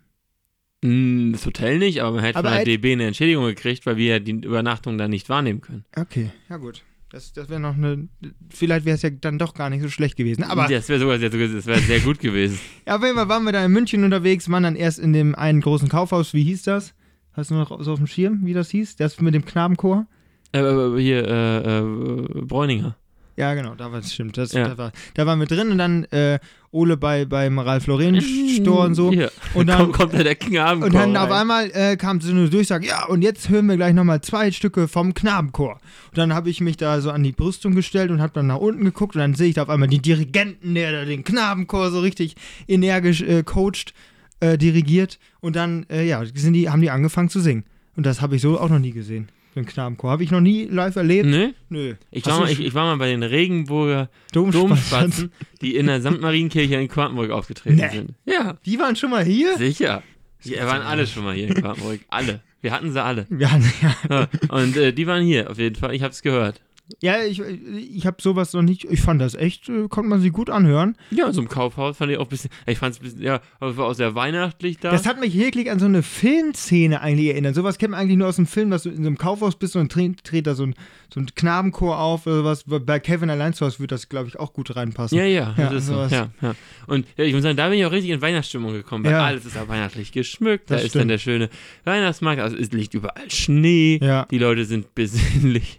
[0.82, 3.86] Mh, das Hotel nicht, aber man hätte Aber von der hätte- DB eine Entschädigung gekriegt,
[3.86, 5.84] weil wir ja die Übernachtung dann nicht wahrnehmen können.
[5.96, 6.82] Okay, ja gut.
[7.12, 8.08] Das, das wäre noch eine.
[8.50, 10.44] Vielleicht wäre es ja dann doch gar nicht so schlecht gewesen.
[10.44, 12.58] Aber das wäre sogar sehr, das wäre sehr gut gewesen.
[12.86, 15.34] ja, auf jeden Fall waren wir da in München unterwegs, waren dann erst in dem
[15.34, 16.34] einen großen Kaufhaus.
[16.34, 16.94] Wie hieß das?
[17.32, 18.94] Hast du noch so auf dem Schirm, wie das hieß?
[18.94, 20.06] Das mit dem Knabenchor?
[20.52, 22.96] äh, äh, hier, äh, äh, Bräuninger.
[23.40, 24.36] Ja, genau, da war es stimmt.
[24.36, 24.68] Das, Ja.
[24.68, 26.38] da, war, da waren wir drin und dann äh,
[26.72, 29.12] Ole bei, beim Ralf Lauren Store und so.
[29.12, 29.28] Ja.
[29.54, 31.40] Und dann- kommt, kommt da der Knabenchor Und dann auf rein.
[31.40, 34.86] einmal äh, kam so eine Durchsage, ja, und jetzt hören wir gleich nochmal zwei Stücke
[34.86, 35.80] vom Knabenchor.
[36.10, 38.58] Und dann habe ich mich da so an die Brüstung gestellt und habe dann nach
[38.58, 41.90] unten geguckt und dann sehe ich da auf einmal den Dirigenten, der da den Knabenchor
[41.90, 42.36] so richtig
[42.68, 43.92] energisch äh, coacht,
[44.40, 45.18] äh, dirigiert.
[45.40, 47.64] Und dann, äh, ja, sind die, haben die angefangen zu singen.
[47.96, 49.28] Und das habe ich so auch noch nie gesehen.
[49.56, 50.10] Den Knabenchor.
[50.10, 51.28] Habe ich noch nie live erlebt?
[51.28, 51.54] Ne?
[51.68, 51.94] Nö.
[52.10, 55.32] Ich war, mal, ich, ich war mal bei den Regenburger Domspatzen?
[55.60, 56.20] Die in der St.
[56.20, 57.88] Marienkirche in Quakenburg aufgetreten Nee.
[57.88, 58.14] sind.
[58.26, 59.56] Ja, Die waren schon mal hier?
[59.58, 60.02] sicher.
[60.44, 62.00] Die waren alle schon mal hier in Quakenburg.
[62.08, 62.40] Alle.
[62.62, 63.26] Wir hatten sie alle.
[63.30, 63.96] Ja, ja.
[64.08, 64.28] Ja.
[64.54, 65.94] Und äh, die waren hier, auf jeden Fall.
[65.94, 66.60] Ich hab's gehört.
[67.00, 68.84] Ja ich, ich habe sowas noch nicht.
[68.84, 70.96] Ich fand das echt, äh, konnte man sich gut anhören.
[71.10, 72.50] Ja, so im Kaufhaus fand ich auch ein bisschen.
[72.66, 74.90] Ich fand's ein bisschen, ja, aber es war auch sehr weihnachtlich da.
[74.90, 77.54] Das hat mich wirklich an so eine Filmszene eigentlich erinnert.
[77.54, 79.76] Sowas kennt man eigentlich nur aus dem Film, dass du in so einem Kaufhaus bist
[79.76, 80.74] und dann dreht, da so ein,
[81.12, 82.64] so ein Knabenchor auf oder was.
[82.66, 85.16] Bei Kevin allein zu Hause würde das, glaube ich, auch gut reinpassen.
[85.18, 85.94] ja, ja, Ja, das ist so.
[85.94, 86.10] sowas.
[86.12, 86.54] Ja, ja.
[86.86, 89.24] Und ja, ich muss sagen, da bin ich auch richtig in Weihnachtsstimmung gekommen, weil Ja.
[89.26, 90.70] alles ist ja weihnachtlich geschmückt.
[90.70, 91.10] Da Das ist dann stimmt.
[91.12, 91.50] der schöne
[91.84, 93.98] Weihnachtsmarkt, also es liegt überall Schnee.
[94.02, 94.26] Ja.
[94.30, 95.76] Die Leute sind besinnlich.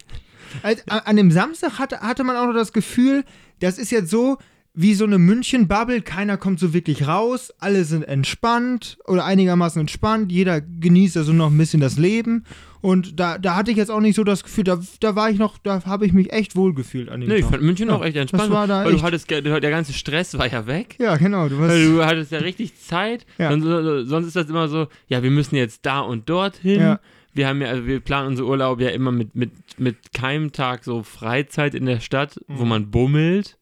[0.64, 3.24] Als, an, dem Samstag hatte, hatte man auch noch das Gefühl,
[3.60, 4.38] das ist jetzt so
[4.74, 6.02] wie so eine München-Bubble.
[6.02, 7.54] Keiner kommt so wirklich raus.
[7.60, 10.32] Alle sind entspannt oder einigermaßen entspannt.
[10.32, 12.46] Jeder genießt also noch ein bisschen das Leben.
[12.80, 15.38] Und da, da hatte ich jetzt auch nicht so das Gefühl, da, da war ich
[15.38, 17.52] noch, da habe ich mich echt wohl gefühlt an dem Nee, ich Tag.
[17.52, 18.44] fand München Ja, auch echt entspannt.
[18.46, 20.96] das war da weil du echt- hattest, ge- der ganze Stress war ja weg.
[21.00, 21.48] Ja, genau.
[21.48, 23.26] Du du hattest ja richtig Zeit.
[23.38, 23.52] Ja.
[23.52, 26.80] Sonst, sonst ist das immer so, ja, wir müssen jetzt da und dorthin.
[26.80, 27.00] Ja.
[27.34, 30.84] Wir haben ja, also wir planen unsere Urlaub ja immer mit, mit, mit keinem Tag
[30.84, 32.70] so Freizeit in der Stadt, wo Mhm.
[32.70, 33.58] man bummelt.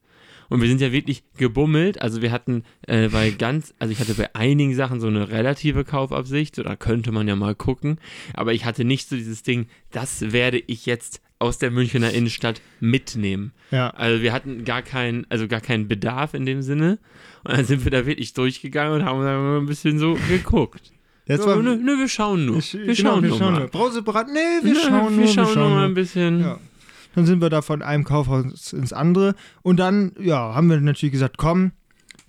[0.49, 2.01] Und wir sind ja wirklich gebummelt.
[2.01, 5.83] Also wir hatten äh, bei ganz, also ich hatte bei einigen Sachen so eine relative
[5.85, 7.99] Kaufabsicht, oder könnte man ja mal gucken.
[8.33, 12.61] Aber ich hatte nicht so dieses Ding, das werde ich jetzt aus der Münchner Innenstadt
[12.79, 13.53] mitnehmen.
[13.69, 13.91] ja.
[13.91, 16.97] Also wir hatten gar keinen, also gar keinen Bedarf in dem Sinne.
[17.43, 20.91] Und dann sind wir da wirklich durchgegangen und haben dann ein bisschen so geguckt.
[21.37, 22.57] Das war, nö, nö, wir schauen nur.
[22.57, 23.59] Ich- wir genau, schauen wir nur schauen mal.
[23.61, 23.67] nur.
[23.69, 25.85] Brauseberat, nee, wir Nö, schauen wir nur, schauen wir nur schauen mal nur.
[25.85, 26.39] ein bisschen.
[26.41, 26.57] Ja.
[27.15, 31.11] Dann sind wir da von einem Kaufhaus ins andere und dann, ja, haben wir natürlich
[31.13, 31.71] gesagt, komm,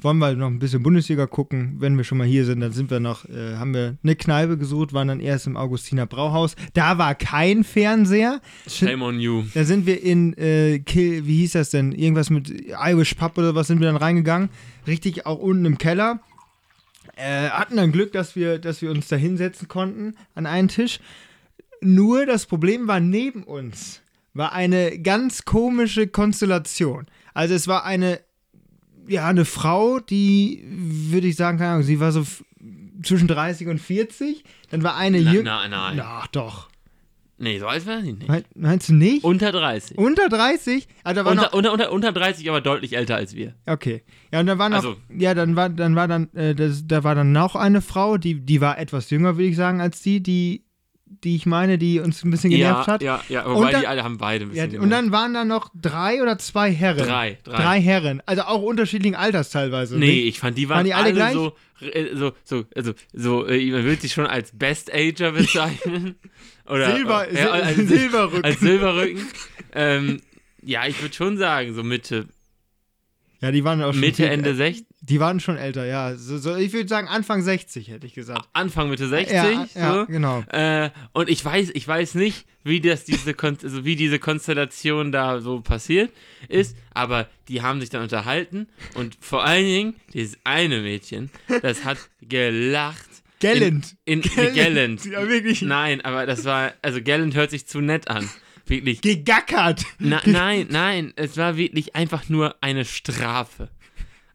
[0.02, 1.76] wollen wir noch ein bisschen Bundesliga gucken.
[1.78, 4.56] Wenn wir schon mal hier sind, dann sind wir noch, äh, haben wir eine Kneipe
[4.56, 6.56] gesucht, waren dann erst im Augustiner Brauhaus.
[6.72, 8.40] Da war kein Fernseher.
[8.66, 9.42] Shame on you.
[9.52, 11.92] Da sind wir in, äh, Kill, wie hieß das denn?
[11.92, 12.50] Irgendwas mit
[12.82, 14.48] Irish Pub oder was sind wir dann reingegangen.
[14.86, 16.20] Richtig auch unten im Keller.
[17.20, 21.00] Äh, hatten dann Glück, dass wir, dass wir uns da hinsetzen konnten an einen Tisch.
[21.82, 24.00] Nur das Problem war neben uns
[24.32, 27.06] war eine ganz komische Konstellation.
[27.34, 28.20] Also es war eine,
[29.08, 32.24] ja, eine Frau, die, würde ich sagen, keine Ahnung, sie war so
[33.02, 34.44] zwischen 30 und 40.
[34.70, 36.00] Dann war eine Na, Jüng- na, nein.
[36.00, 36.69] Ach doch.
[37.42, 38.28] Nee, so alt war sie nicht.
[38.28, 39.24] Mein- Meinst du nicht?
[39.24, 39.96] Unter 30.
[39.96, 40.86] Unter 30?
[41.04, 43.54] Ah, da war Unter, unter, unter, unter 30, aber deutlich älter als wir.
[43.64, 44.02] Okay.
[44.30, 47.02] Ja, und dann war noch, Also- ja, dann war, dann war dann, äh, das, da
[47.02, 50.22] war dann noch eine Frau, die, die war etwas jünger, würde ich sagen, als die,
[50.22, 50.64] die,
[51.24, 53.02] die ich meine, die uns ein bisschen genervt ja, hat.
[53.02, 54.92] ja, ja, Und wobei dann- die alle haben beide ein Ja, bisschen und gemacht.
[54.92, 56.98] dann waren da noch drei oder zwei Herren.
[57.06, 57.56] Drei, drei.
[57.56, 58.22] Drei Herren.
[58.26, 59.98] Also auch unterschiedlichen Alters teilweise.
[59.98, 61.32] Nee, ich fand, die waren, Waren die alle gleich?
[61.32, 66.14] so, äh, so, so, also, so, äh, man würde sich schon als Best Ager bezeichnen.
[66.70, 68.44] Oder, Silber, äh, als, Sil Silberrücken.
[68.44, 69.26] als Silberrücken.
[69.74, 70.20] ähm,
[70.62, 72.26] ja, ich würde schon sagen, so Mitte,
[73.40, 74.00] ja, die waren auch schon.
[74.00, 76.14] Mitte, viel- Ende 60, Die waren schon älter, ja.
[76.14, 78.46] So, so, ich würde sagen Anfang 60, hätte ich gesagt.
[78.52, 79.34] Anfang Mitte 60.
[79.34, 80.06] ja, ja, so.
[80.06, 80.42] genau.
[80.52, 85.10] Äh, und ich weiß, ich weiß nicht, wie das diese Kon also wie diese Konstellation
[85.10, 86.12] da so passiert
[86.48, 91.30] ist, aber die haben sich dann unterhalten und vor allen Dingen dieses eine Mädchen,
[91.62, 93.08] das hat gelacht.
[93.40, 93.96] Gellend.
[94.04, 94.54] In, in.
[94.54, 95.04] Gellend.
[95.04, 95.62] Ja, wirklich.
[95.62, 98.28] Nein, aber das war also Gellend hört sich zu nett an.
[98.66, 99.00] Wirklich.
[99.00, 99.84] Gegackert.
[99.98, 103.68] Na, nein, nein, es war wirklich einfach nur eine Strafe.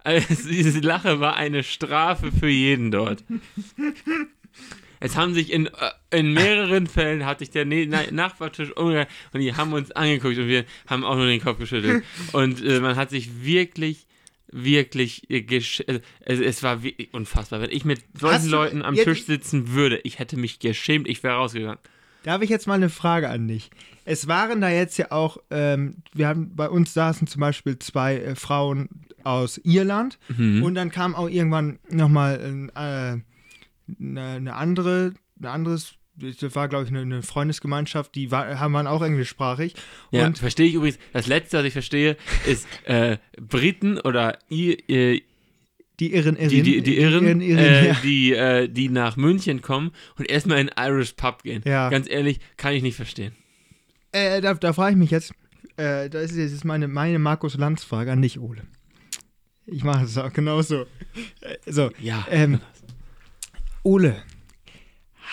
[0.03, 3.23] Also, diese Lache war eine Strafe für jeden dort.
[4.99, 5.71] Es haben sich in, äh,
[6.11, 10.37] in mehreren Fällen hat sich der ne Na Nachbartisch umgekehrt und die haben uns angeguckt
[10.37, 12.03] und wir haben auch nur den Kopf geschüttelt.
[12.31, 14.07] Und äh, man hat sich wirklich,
[14.51, 16.79] wirklich gesch äh, es, es war
[17.12, 17.62] unfassbar.
[17.62, 21.08] Wenn ich mit solchen du- Leuten am jetzt- Tisch sitzen würde, ich hätte mich geschämt,
[21.08, 21.79] ich wäre rausgegangen.
[22.23, 23.69] Da habe ich jetzt mal eine Frage an dich.
[24.03, 28.17] Es waren da jetzt ja auch, ähm, wir haben bei uns saßen zum Beispiel zwei
[28.17, 28.89] äh, Frauen
[29.23, 30.63] aus Irland Mhm.
[30.63, 32.39] und dann kam auch irgendwann nochmal
[32.75, 33.21] äh, eine,
[34.21, 38.88] eine andere, ein anderes, das war glaube ich eine, eine Freundesgemeinschaft, die war, haben waren
[38.88, 39.75] auch englischsprachig.
[40.12, 40.99] Ja, Und verstehe ich übrigens.
[41.13, 45.21] Das letzte, was ich verstehe, ist äh, Briten oder I, äh,
[45.99, 47.97] die Irren, Irren, die, die, die Irren, Irren, äh, ja.
[48.04, 51.62] die, äh, die nach München kommen und erstmal in einen Irish Pub gehen.
[51.65, 51.89] Ja.
[51.89, 53.34] Ganz ehrlich, kann ich nicht verstehen.
[54.12, 55.34] Äh, da, da frage ich mich jetzt,
[55.78, 58.63] äh, das ist jetzt meine, meine Markus-Lanz-Frage an dich, Ole.
[59.67, 60.86] Ich mache es auch genauso.
[61.65, 62.25] So, Ja.
[62.30, 62.60] ähm,
[63.84, 64.21] Ole,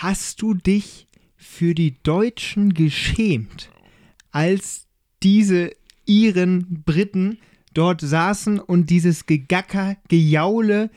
[0.03, 3.69] hast du dich für die Deutschen geschämt,
[4.31, 4.85] als
[5.23, 5.71] diese
[6.05, 7.37] Iren, Briten
[7.73, 10.91] dort saßen und dieses Gegacker, Gejaule,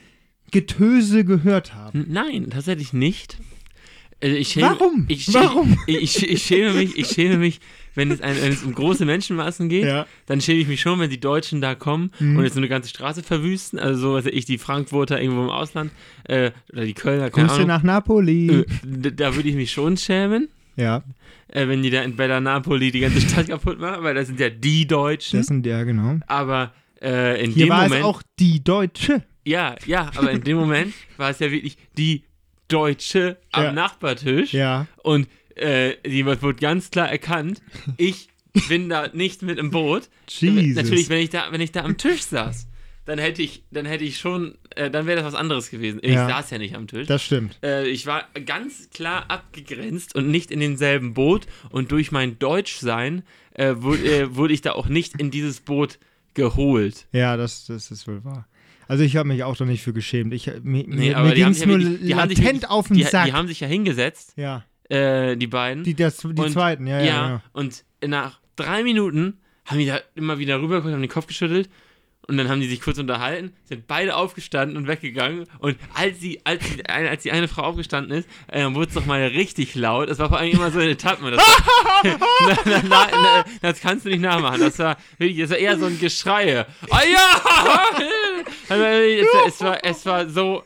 [0.50, 2.06] Getöse gehört haben?
[2.08, 3.38] Nein, tatsächlich nicht.
[4.20, 5.04] Also ich schäme, Warum?
[5.08, 5.78] Ich, Warum?
[5.86, 7.60] Ich, ich, ich schäme mich, ich schäme mich,
[7.96, 10.06] wenn es, ein, wenn es um große Menschenmassen geht, Ja.
[10.26, 12.36] dann schäme ich mich schon, wenn die Deutschen da kommen Mhm.
[12.36, 13.78] und jetzt so eine ganze Straße verwüsten.
[13.80, 15.90] Also so, was ich, die Frankfurter irgendwo im Ausland
[16.24, 17.66] äh, oder die Kölner, Grüße Ahnung.
[17.66, 18.60] nach Napoli.
[18.60, 18.64] Äh,
[19.12, 21.02] da würde ich mich schon schämen, Ja,
[21.48, 24.38] äh, wenn die da in Bella Napoli die ganze Stadt kaputt machen, weil das sind
[24.38, 25.40] ja die Deutschen.
[25.40, 26.18] das sind ja, genau.
[26.26, 28.00] aber äh, in Hier dem war Moment.
[28.00, 29.22] es auch die Deutsche.
[29.44, 32.24] Ja, ja, aber in dem Moment war es ja wirklich die
[32.68, 33.72] Deutsche am Ja.
[33.72, 34.52] Nachbartisch.
[34.52, 34.86] Ja.
[35.02, 37.62] Und äh, die wurde ganz klar erkannt,
[37.96, 38.28] ich
[38.68, 40.08] bin da nicht mit im Boot.
[40.28, 40.76] Jesus.
[40.82, 42.68] Natürlich, wenn ich da, wenn ich da am Tisch saß,
[43.04, 46.00] dann hätte ich, dann hätte ich schon, äh, dann wäre das was anderes gewesen.
[46.02, 46.26] Ich Ja.
[46.28, 47.06] saß ja nicht am Tisch.
[47.06, 47.58] Das stimmt.
[47.62, 51.46] Äh, ich war ganz klar abgegrenzt und nicht in demselben Boot.
[51.70, 53.22] Und durch mein Deutschsein
[53.54, 55.98] äh, wurde, äh, wurde ich da auch nicht in dieses Boot
[56.34, 57.06] geholt.
[57.12, 58.46] Ja, das, das ist wohl wahr.
[58.88, 60.32] Also ich habe mich auch da nicht für geschämt.
[60.34, 62.88] Ich, mir Nee, mir, die ging es sich ja nur die sich latent wirklich- auf
[62.88, 63.26] den Die, Sack.
[63.26, 65.84] die haben sich ja hingesetzt, ja, äh, die beiden.
[65.84, 67.04] die, das, die Und- zweiten, ja, ja.
[67.06, 67.40] ja, genau.
[67.52, 71.68] und nach drei Minuten haben die da immer wieder rübergeguckt, haben den Kopf geschüttelt
[72.28, 76.40] und dann haben die sich kurz unterhalten, sind beide aufgestanden und weggegangen und als sie,
[76.44, 79.74] als die, eine- als die eine Frau aufgestanden ist, äh, wurde es noch mal richtig
[79.76, 80.08] laut.
[80.10, 81.30] Das war vor allem immer so in Etappen.
[81.32, 82.02] Das, war,
[82.64, 84.60] na, na, na, das kannst du nicht nachmachen.
[84.60, 86.64] Das war wirklich, das war eher so ein Geschrei.
[86.90, 87.40] Ah ja!
[88.68, 90.62] Also, es, war- es, war, es war so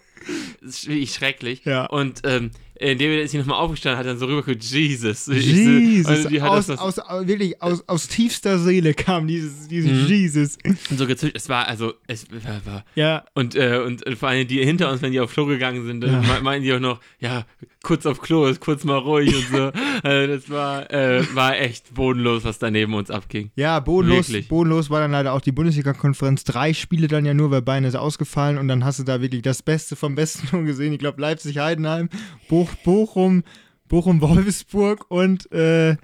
[0.63, 1.65] wirklich schrecklich.
[1.65, 1.87] Ja.
[1.87, 5.27] Und ähm, in dem ist sie nochmal aufgestanden, hat dann so rübergeguckt, Jesus.
[5.27, 10.07] Jesus, Also die hat aus, aus, wirklich aus, aus tiefster Seele kam dieses, dieses Mhm.
[10.09, 10.59] Jesus.
[10.97, 11.37] so gezischt.
[11.37, 14.91] Es war, also, es war, war Ja, und, äh, und äh, vor allem die hinter
[14.91, 16.21] uns, wenn die auf Klo gegangen sind, Ja.
[16.23, 17.45] me- meinten die auch noch, ja,
[17.83, 19.73] kurz auf Klo, ist kurz mal ruhig und so.
[20.03, 23.51] also das war, äh, war echt bodenlos, was da neben uns abging.
[23.57, 24.49] ja bodenlos, Wirklich.
[24.49, 26.45] bodenlos war dann leider auch die Bundesliga-Konferenz.
[26.45, 29.43] Drei Spiele dann ja nur, weil Bayern ist ausgefallen und dann hast du da wirklich
[29.43, 30.93] das Beste vom Besten schon gesehen.
[30.95, 32.09] Ich glaube Leipzig-Heidenheim,
[32.49, 33.43] Boch, Bochum,
[33.89, 35.97] Bochum-Wolfsburg und äh,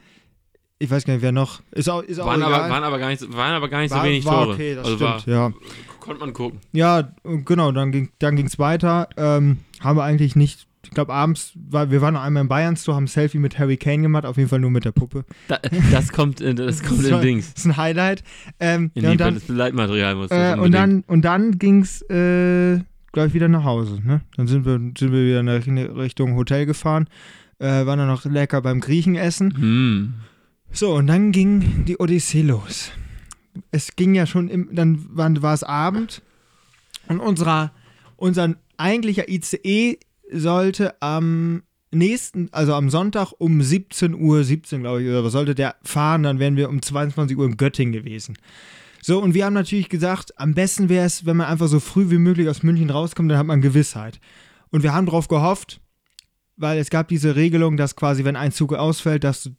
[0.79, 1.63] ich weiß gar nicht, wer noch.
[1.73, 2.53] Ist auch, ist auch Waren egal.
[2.55, 4.55] aber, waren aber gar nicht, so- waren aber gar nicht War- so wenig war Tore.
[4.55, 5.53] okay, das also stimmt, war, ja.
[6.01, 6.61] konnte man gucken.
[6.73, 9.09] Ja, genau, dann ging es dann ging's weiter.
[9.17, 12.77] Ähm, haben wir eigentlich nicht, ich glaube abends, war, wir waren noch einmal in Bayern
[12.77, 15.25] Store, haben ein Selfie mit Harry Kane gemacht, auf jeden Fall nur mit der Puppe.
[15.49, 15.59] Da,
[15.91, 17.55] das kommt, äh, das kommt Das in war- Dings.
[17.55, 18.23] Das ist ein Highlight.
[18.61, 22.03] Ähm, In ja, und dann, das Leitmaterial muss äh, und dann, und dann ging es
[22.11, 22.81] äh,
[23.17, 23.99] gleich wieder nach Hause.
[24.05, 24.21] Ne?
[24.37, 27.09] Dann sind wir, sind wir wieder in Richtung Hotel gefahren,
[27.59, 29.57] äh, waren dann noch lecker beim Griechen essen.
[29.57, 30.15] Hm.
[30.71, 32.93] So, und dann ging die Odyssee los.
[33.71, 36.21] Es ging ja schon, im, dann war, war es Abend
[37.09, 37.73] und unserer,
[38.17, 39.99] unser eigentlicher ICE
[40.31, 45.55] sollte am nächsten, also am Sonntag um 17 Uhr, 17 glaube ich, oder was sollte
[45.55, 48.37] der fahren, dann wären wir um 22 Uhr in Göttingen gewesen.
[49.03, 52.11] So, und wir haben natürlich gesagt, am besten wäre es, wenn man einfach so früh
[52.11, 54.21] wie möglich aus München rauskommt, dann hat man Gewissheit.
[54.71, 55.81] Und wir haben darauf gehofft,
[56.57, 59.51] weil es gab diese Regelung, dass quasi, wenn ein Zug ausfällt, dass du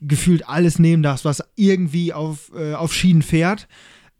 [0.00, 3.66] gefühlt alles nehmen darfst, was irgendwie auf, äh, auf Schienen fährt,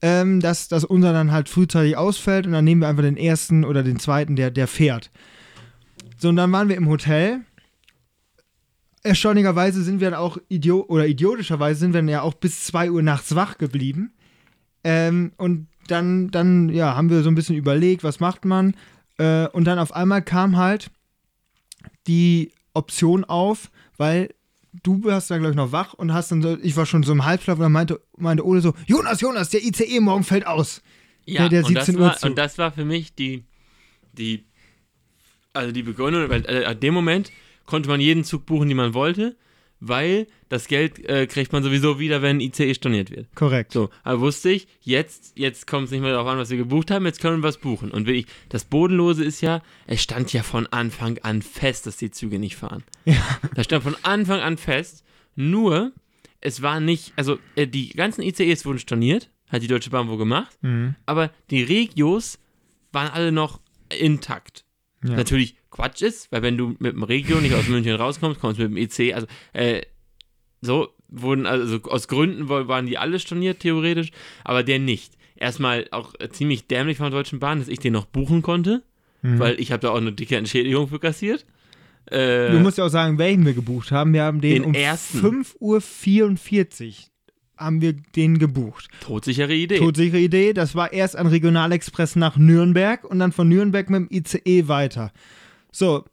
[0.00, 3.64] ähm, dass, dass unser dann halt frühzeitig ausfällt und dann nehmen wir einfach den ersten
[3.64, 5.10] oder den zweiten, der, der fährt.
[6.18, 7.40] So, und dann waren wir im Hotel.
[9.04, 12.90] Erstaunlicherweise sind wir dann auch, idio oder idiotischerweise sind wir dann ja auch bis 2
[12.90, 14.12] Uhr nachts wach geblieben.
[14.84, 18.74] Ähm, und dann, dann, ja, haben wir so ein bisschen überlegt, was macht man.
[19.18, 20.90] Äh, und dann auf einmal kam halt
[22.06, 24.34] die Option auf, weil
[24.82, 27.12] du warst dann, glaube ich, noch wach und hast dann so, ich war schon so
[27.12, 30.82] im Halbschlaf und dann meinte, meinte Ole so, Jonas, Jonas, der ICE morgen fällt aus.
[31.24, 33.44] Ja, der und, das 17 Uhr war, und das war für mich die,
[34.12, 34.44] die,
[35.52, 37.30] also die Begründung, weil äh, an dem Moment
[37.66, 39.36] konnte man jeden Zug buchen, den man wollte,
[39.84, 43.26] weil das Geld äh, kriegt man sowieso wieder, wenn ICE storniert wird.
[43.34, 43.72] Korrekt.
[43.72, 46.92] So, aber wusste ich, jetzt, jetzt kommt es nicht mehr darauf an, was wir gebucht
[46.92, 47.90] haben, jetzt können wir was buchen.
[47.90, 52.10] Und wirklich, das Bodenlose ist ja, es stand ja von Anfang an fest, dass die
[52.12, 52.84] Züge nicht fahren.
[53.04, 53.16] Ja.
[53.56, 55.02] Das stand von Anfang an fest,
[55.34, 55.92] nur,
[56.40, 60.18] es war nicht, also äh, die ganzen ICEs wurden storniert, hat die Deutsche Bahn wohl
[60.18, 60.94] gemacht, Mhm.
[61.06, 62.38] aber die Regios
[62.92, 63.60] waren alle noch
[63.98, 64.64] intakt.
[65.04, 65.16] Ja.
[65.16, 68.68] Natürlich Quatsch ist, weil wenn du mit dem Regio nicht aus München rauskommst, kommst du
[68.68, 69.82] mit dem EC, also äh,
[70.60, 74.10] so wurden, also aus Gründen wa- waren die alle storniert, theoretisch,
[74.44, 75.14] aber der nicht.
[75.34, 78.82] Erstmal auch äh, ziemlich dämlich von der Deutschen Bahn, dass ich den noch buchen konnte,
[79.24, 79.38] Mhm.
[79.38, 81.44] weil ich habe da auch eine dicke Entschädigung für kassiert.
[82.06, 84.12] Äh, Du musst ja auch sagen, welchen wir gebucht haben.
[84.12, 85.18] Wir haben den, Den um ersten.
[85.20, 86.94] 5.44 Uhr
[87.56, 88.88] haben wir den gebucht.
[89.00, 89.78] Todsichere Idee.
[89.78, 90.52] Todsichere Idee.
[90.52, 95.12] Das war erst ein Regionalexpress nach Nürnberg und dann von Nürnberg mit dem ICE weiter.
[95.72, 96.04] So,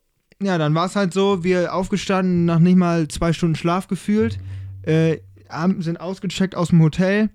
[0.42, 4.40] ja, dann war es halt so, wir aufgestanden, nach nicht mal zwei Stunden Schlaf gefühlt,
[4.84, 5.18] äh,
[5.80, 7.30] sind ausgecheckt aus dem Hotel,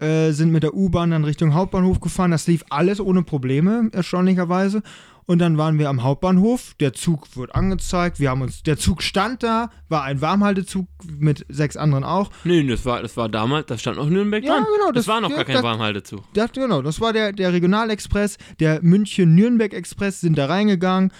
[0.00, 2.30] äh, sind mit der U-Bahn dann Richtung Hauptbahnhof gefahren.
[2.30, 4.82] Das lief alles ohne Probleme, erstaunlicherweise.
[5.26, 9.02] Und dann waren wir am Hauptbahnhof, der Zug wurde angezeigt, wir haben uns, der Zug
[9.02, 10.86] stand da, war ein Warmhaltezug
[11.18, 12.30] mit sechs anderen auch.
[12.44, 14.64] Nee, das war, das war damals, das stand noch Nürnberg Ja, dran.
[14.64, 16.20] genau, Das, das- war noch ja, gar kein das- Warmhaltezug.
[16.32, 21.12] Das, genau, das war der, der Regionalexpress, der München-Nürnberg-Express, sind da reingegangen,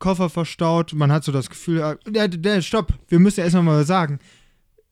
[0.00, 3.62] Koffer verstaut, man hat so das Gefühl, äh, der, stopp, wir müssen ja erst noch
[3.62, 4.18] mal sagen.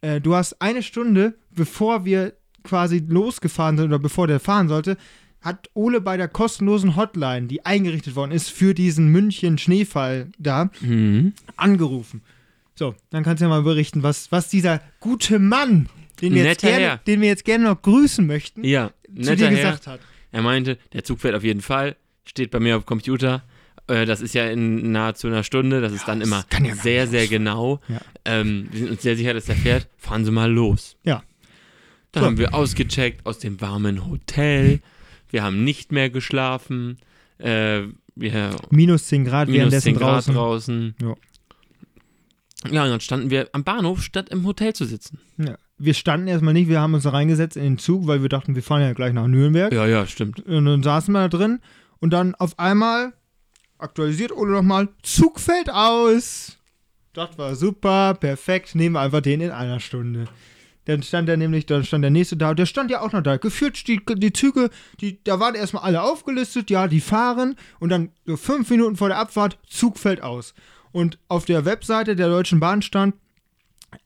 [0.00, 4.96] Äh, du hast eine Stunde, bevor wir quasi losgefahren sind oder bevor der fahren sollte,
[5.40, 11.32] hat Ole bei der kostenlosen Hotline, die eingerichtet worden ist für diesen München-Schneefall da, Mhm.
[11.56, 12.22] angerufen.
[12.74, 15.88] So, dann kannst du ja mal berichten, was, was dieser gute Mann,
[16.20, 16.96] den wir, jetzt gerne, Herr.
[16.98, 18.90] den wir jetzt gerne noch grüßen möchten, Ja,
[19.20, 19.56] zu dir Herr.
[19.56, 20.00] gesagt hat.
[20.30, 23.42] Er meinte, der Zug fährt auf jeden Fall, steht bei mir auf dem Computer.
[23.88, 25.80] Äh, Das ist ja in nahezu einer Stunde.
[25.80, 27.80] Das ist dann das immer ja sehr, sehr genau.
[27.88, 28.00] Ja.
[28.24, 29.88] Ähm, wir sind uns sehr sicher, dass der fährt.
[29.96, 30.96] Fahren Sie mal los.
[31.04, 31.22] Ja.
[32.12, 32.26] Dann So.
[32.26, 34.80] haben wir ausgecheckt aus dem warmen Hotel.
[35.30, 36.98] Wir haben nicht mehr geschlafen.
[37.38, 37.82] Äh,
[38.70, 40.34] Minus 10 Grad minus währenddessen 10 Grad draußen.
[40.34, 40.94] draußen.
[41.00, 41.14] Ja.
[42.72, 45.20] Ja, und dann standen wir am Bahnhof, statt im Hotel zu sitzen.
[45.36, 45.56] Ja.
[45.78, 48.56] Wir standen erstmal nicht, wir haben uns da reingesetzt in den Zug, weil wir dachten,
[48.56, 49.72] wir fahren ja gleich nach Nürnberg.
[49.72, 50.40] Ja, ja, stimmt.
[50.44, 51.60] Und dann saßen wir da drin
[52.00, 53.12] und dann auf einmal
[53.78, 56.56] aktualisiert Ole nochmal, Zug fällt aus.
[57.12, 60.26] Das war super, perfekt, nehmen wir einfach den in einer Stunde.
[60.84, 63.36] Dann stand er nämlich, dann stand der nächste da, der stand ja auch noch da.
[63.36, 64.70] Geführt die, die Züge,
[65.00, 69.08] die, da waren erstmal alle aufgelistet, ja, die fahren und dann so fünf Minuten vor
[69.08, 70.54] der Abfahrt, Zug fällt aus.
[70.90, 73.14] Und auf der Webseite der Deutschen Bahn stand,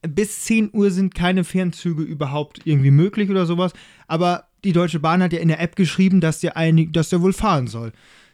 [0.01, 3.73] bis 10 Uhr sind keine Fernzüge überhaupt irgendwie möglich oder sowas.
[4.07, 7.21] Aber die Deutsche Bahn hat ja in der App geschrieben, dass der, einig, dass der
[7.21, 7.91] wohl fahren soll.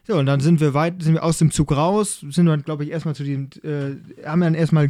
[0.09, 2.83] So, und dann sind wir weit, sind wir aus dem Zug raus, sind dann, glaube
[2.83, 4.89] ich, erstmal zu dem, äh, haben dann erstmal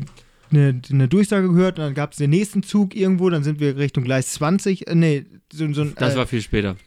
[0.50, 3.76] eine, eine Durchsage gehört, und dann gab es den nächsten Zug irgendwo, dann sind wir
[3.78, 6.78] Richtung Gleis 20, äh, nee, so, so ein, Das äh, war viel später.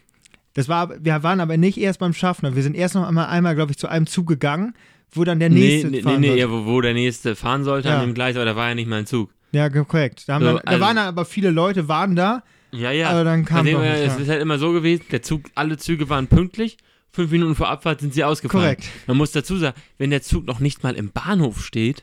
[0.55, 3.53] das war, wir waren aber nicht erst beim Schaffner, wir sind erst noch einmal, einmal
[3.53, 4.73] glaube ich, zu einem Zug gegangen,
[5.11, 6.41] wo dann der Nee, nächste nee, nee, fahren nee sollte.
[6.41, 7.99] ja, wo, wo der nächste fahren sollte Ja.
[7.99, 9.29] an dem Gleis, aber da war ja nicht mal ein Zug.
[9.51, 10.23] Ja, korrekt.
[10.27, 13.11] Da, haben So, dann, da also- waren dann aber viele Leute, waren da, Ja, ja.
[13.11, 14.21] aber dann kam Also, noch äh, nicht, es ja.
[14.23, 16.77] ist halt immer so gewesen, der Zug, alle Züge waren pünktlich,
[17.13, 18.63] fünf Minuten vor Abfahrt sind sie ausgefahren.
[18.63, 18.89] Korrekt.
[19.07, 22.01] Man muss dazu sagen, wenn der Zug noch nicht mal im Bahnhof steht,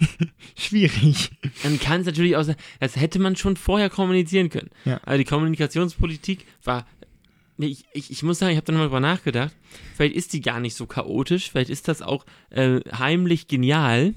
[0.56, 1.30] Schwierig.
[1.62, 4.70] dann kann es natürlich auch sein, das hätte man schon vorher kommunizieren können.
[4.84, 5.00] Ja.
[5.04, 6.86] Aber die Kommunikationspolitik war,
[7.58, 9.54] ich, ich, ich muss sagen, ich habe da nochmal drüber nachgedacht,
[9.94, 14.14] vielleicht ist die gar nicht so chaotisch, vielleicht ist das auch äh, heimlich genial,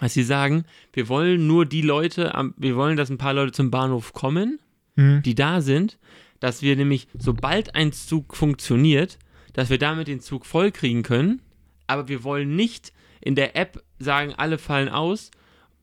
[0.00, 3.70] dass sie sagen, wir wollen nur die Leute, wir wollen, dass ein paar Leute zum
[3.70, 4.58] Bahnhof kommen,
[4.98, 5.22] Hm.
[5.22, 5.98] die da sind,
[6.40, 9.18] dass wir nämlich, sobald ein Zug funktioniert,
[9.56, 11.40] dass wir damit den Zug voll kriegen können,
[11.86, 12.92] aber wir wollen nicht
[13.22, 15.30] in der App sagen, alle fallen aus,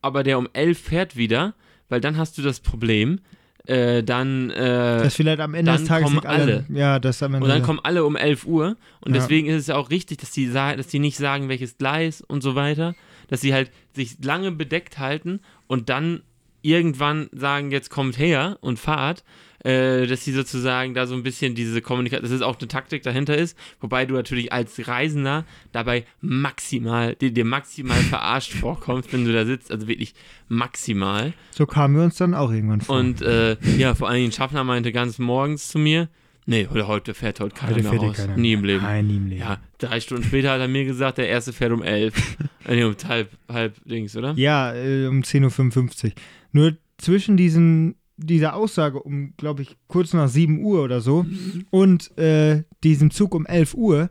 [0.03, 1.55] aber der um 11 fährt wieder,
[1.89, 3.19] weil dann hast du das Problem,
[3.65, 6.65] äh, dann, äh, Das vielleicht am Ende des Tages kommen nicht alle.
[6.69, 7.45] Ja, das am Ende.
[7.45, 9.21] und dann kommen alle um 11 Uhr und Ja.
[9.21, 12.43] deswegen ist es ja auch richtig, dass die, dass die nicht sagen, welches Gleis und
[12.43, 12.93] so weiter,
[13.27, 16.21] dass sie halt sich lange bedeckt halten und dann
[16.61, 19.23] irgendwann sagen, jetzt kommt her und fahrt,
[19.63, 23.03] äh, dass sie sozusagen da so ein bisschen diese Kommunikation, dass es auch eine Taktik
[23.03, 29.25] dahinter ist, wobei du natürlich als Reisender dabei maximal, dir, dir maximal verarscht vorkommst, wenn
[29.25, 30.13] du da sitzt, also wirklich
[30.47, 31.33] maximal.
[31.51, 32.97] so kamen wir uns dann auch irgendwann vor.
[32.97, 36.09] Und äh, ja, vor allen Dingen Schaffner meinte ganz morgens zu mir,
[36.45, 38.17] nee, heute, heute fährt heute keiner Heute mehr raus.
[38.17, 38.83] keiner Nie im Leben.
[38.83, 39.41] Nein, nie im Leben.
[39.41, 42.37] Ja, drei Stunden später hat er mir gesagt, der erste fährt um elf.
[42.67, 44.33] nee, um halb, halb Dings, oder?
[44.35, 46.11] Ja, äh, um 10.55 Uhr.
[46.51, 51.25] Nur zwischen diesen, dieser Aussage um, glaube ich, kurz nach 7 Uhr oder so
[51.71, 54.09] und äh, diesem Zug um 11 Uhr,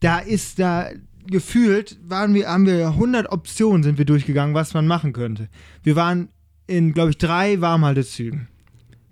[0.00, 0.88] da ist da
[1.26, 5.48] gefühlt, waren wir, haben wir 100 Optionen sind wir durchgegangen, was man machen könnte.
[5.82, 6.28] Wir waren
[6.66, 8.48] in, glaube ich, drei Warmhaltezügen.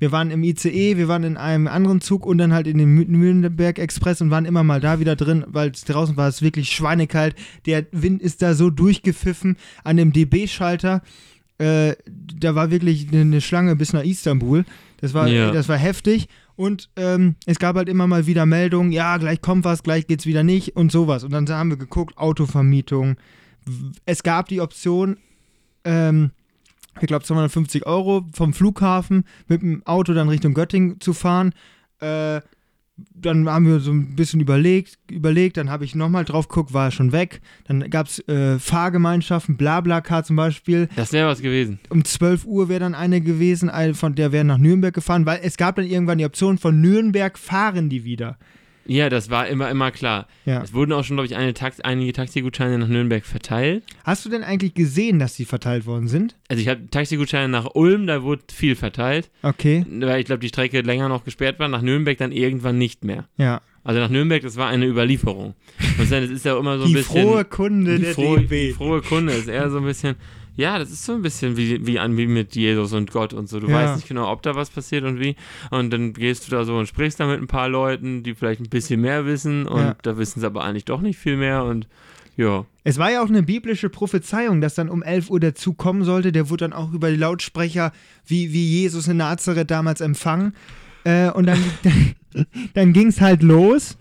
[0.01, 2.97] Wir waren im ICE, wir waren in einem anderen Zug und dann halt in dem
[2.97, 6.71] Mü- Nürnberg Express und waren immer mal da wieder drin, weil draußen war es wirklich
[6.71, 7.35] schweinekalt.
[7.67, 11.03] Der Wind ist da so durchgepfiffen an dem DB-Schalter.
[11.59, 14.65] Äh, da war wirklich eine, Schlange bis nach Istanbul.
[15.01, 15.51] Das war, Ja.
[15.51, 16.29] das war heftig.
[16.57, 20.27] Und ähm, es gab halt immer mal wieder Meldungen, ja, gleich kommt was, gleich geht's
[20.27, 21.23] wieder nicht und sowas.
[21.25, 23.17] Und dann haben wir geguckt, Autovermietung.
[24.07, 25.19] Es gab die Option,
[25.85, 26.31] ähm,
[27.01, 31.53] ich glaube 250 Euro vom Flughafen mit dem Auto dann Richtung Göttingen zu fahren.
[32.01, 32.41] Äh,
[33.15, 36.87] dann haben wir so ein bisschen überlegt, überlegt, dann habe ich nochmal drauf geguckt, war
[36.87, 37.41] er schon weg.
[37.67, 40.89] Dann gab es äh, Fahrgemeinschaften, Blablacar zum Beispiel.
[40.97, 41.79] Das wäre was gewesen.
[41.91, 45.41] Um 12 Uhr wäre dann eine gewesen, eine von der wäre nach Nürnberg gefahren, weil
[45.43, 48.39] es gab dann irgendwann die Option, von Nürnberg fahren die wieder.
[48.89, 50.27] Ja, das war immer, immer klar.
[50.47, 50.63] Ja.
[50.63, 53.85] Es wurden auch schon, glaube ich, eine Tax einige Taxigutscheine nach Nürnberg verteilt.
[54.03, 56.37] Hast du denn eigentlich gesehen, dass die verteilt worden sind?
[56.49, 60.49] Also ich habe Taxigutscheine nach Ulm, da wurde viel verteilt, Okay, weil ich glaube, die
[60.49, 61.69] Strecke länger noch gesperrt war.
[61.69, 63.29] Nach Nürnberg dann irgendwann nicht mehr.
[63.37, 63.61] ja.
[63.85, 65.55] Also nach Nürnberg, das war eine Überlieferung.
[65.99, 67.23] Und das ist ja immer so ein die bisschen...
[67.23, 68.67] frohe Kunde die der frohe, DB.
[68.67, 70.17] die frohe Kunde ist eher so ein bisschen,
[70.59, 73.49] ja, das ist so ein bisschen wie, wie, an, wie mit Jesus und Gott und
[73.49, 73.61] so.
[73.61, 73.75] Du Ja.
[73.77, 75.37] weißt nicht genau, ob da was passiert und wie.
[75.71, 78.61] Und dann gehst du da so und sprichst da mit ein paar Leuten, die vielleicht
[78.61, 79.97] ein bisschen mehr wissen und Ja.
[80.03, 81.87] da wissen sie aber eigentlich doch nicht viel mehr und
[82.37, 82.67] ja.
[82.85, 86.05] Es war ja auch eine biblische Prophezeiung, dass dann um 11 Uhr der Zug kommen
[86.05, 86.31] sollte.
[86.33, 87.93] Der wurde dann auch über die Lautsprecher
[88.27, 90.55] wie, wie Jesus in Nazareth damals empfangen.
[91.05, 93.97] Äh, und dann, dann, dann ging es halt los.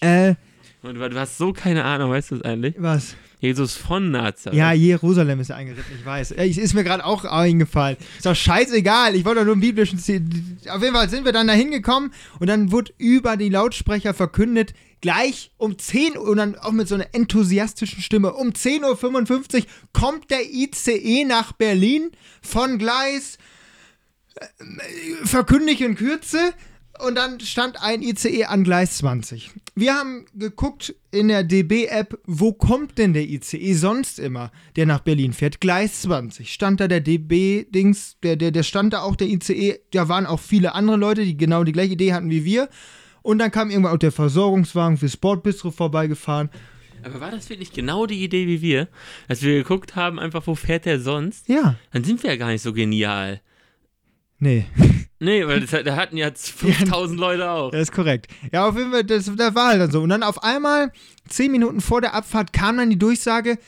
[0.00, 0.34] Äh,
[0.82, 2.74] Und du, du hast so keine Ahnung, weißt du das eigentlich?
[2.78, 3.16] was?
[3.40, 4.56] Jesus von Nazareth.
[4.56, 6.32] Ja, Jerusalem ist ja eingeritten, ich weiß.
[6.32, 7.96] Äh, Ist mir gerade auch eingefallen.
[8.16, 10.22] Ist doch scheißegal, ich wollte doch nur einen biblischen Ziel.
[10.68, 14.74] Auf jeden Fall sind wir dann da hingekommen und dann wurde über die Lautsprecher verkündet,
[15.00, 19.66] gleich um 10 Uhr und dann auch mit so einer enthusiastischen Stimme, um 10.55 Uhr
[19.94, 22.10] kommt der ICE nach Berlin
[22.42, 23.38] von Gleis
[24.34, 24.44] äh,
[25.24, 26.52] verkündig in Kürze
[27.06, 29.50] und dann stand ein ICE an Gleis 20.
[29.74, 35.00] Wir haben geguckt in der DB-App, wo kommt denn der ICE sonst immer, der nach
[35.00, 35.60] Berlin fährt?
[35.60, 36.52] Gleis 20.
[36.52, 40.40] Stand da der DB-Dings, der, der, der stand da auch der ICE, da waren auch
[40.40, 42.68] viele andere Leute, die genau die gleiche Idee hatten wie wir.
[43.22, 46.50] Und dann kam irgendwann auch der Versorgungswagen für Sportbistro vorbeigefahren.
[47.02, 48.88] Aber war das wirklich genau die Idee wie wir?
[49.28, 51.48] Dass wir geguckt haben, einfach, wo fährt der sonst?
[51.48, 53.40] Ja, Dann sind wir ja gar nicht so genial.
[54.40, 54.66] Nee.
[55.22, 57.70] Nee, weil das, da hatten ja 5000 Leute auch.
[57.70, 58.26] Das ist korrekt.
[58.52, 60.02] Ja, auf jeden Fall, das, das war halt dann so.
[60.02, 60.92] Und dann auf einmal,
[61.28, 63.58] zehn Minuten vor der Abfahrt, kam dann die Durchsage: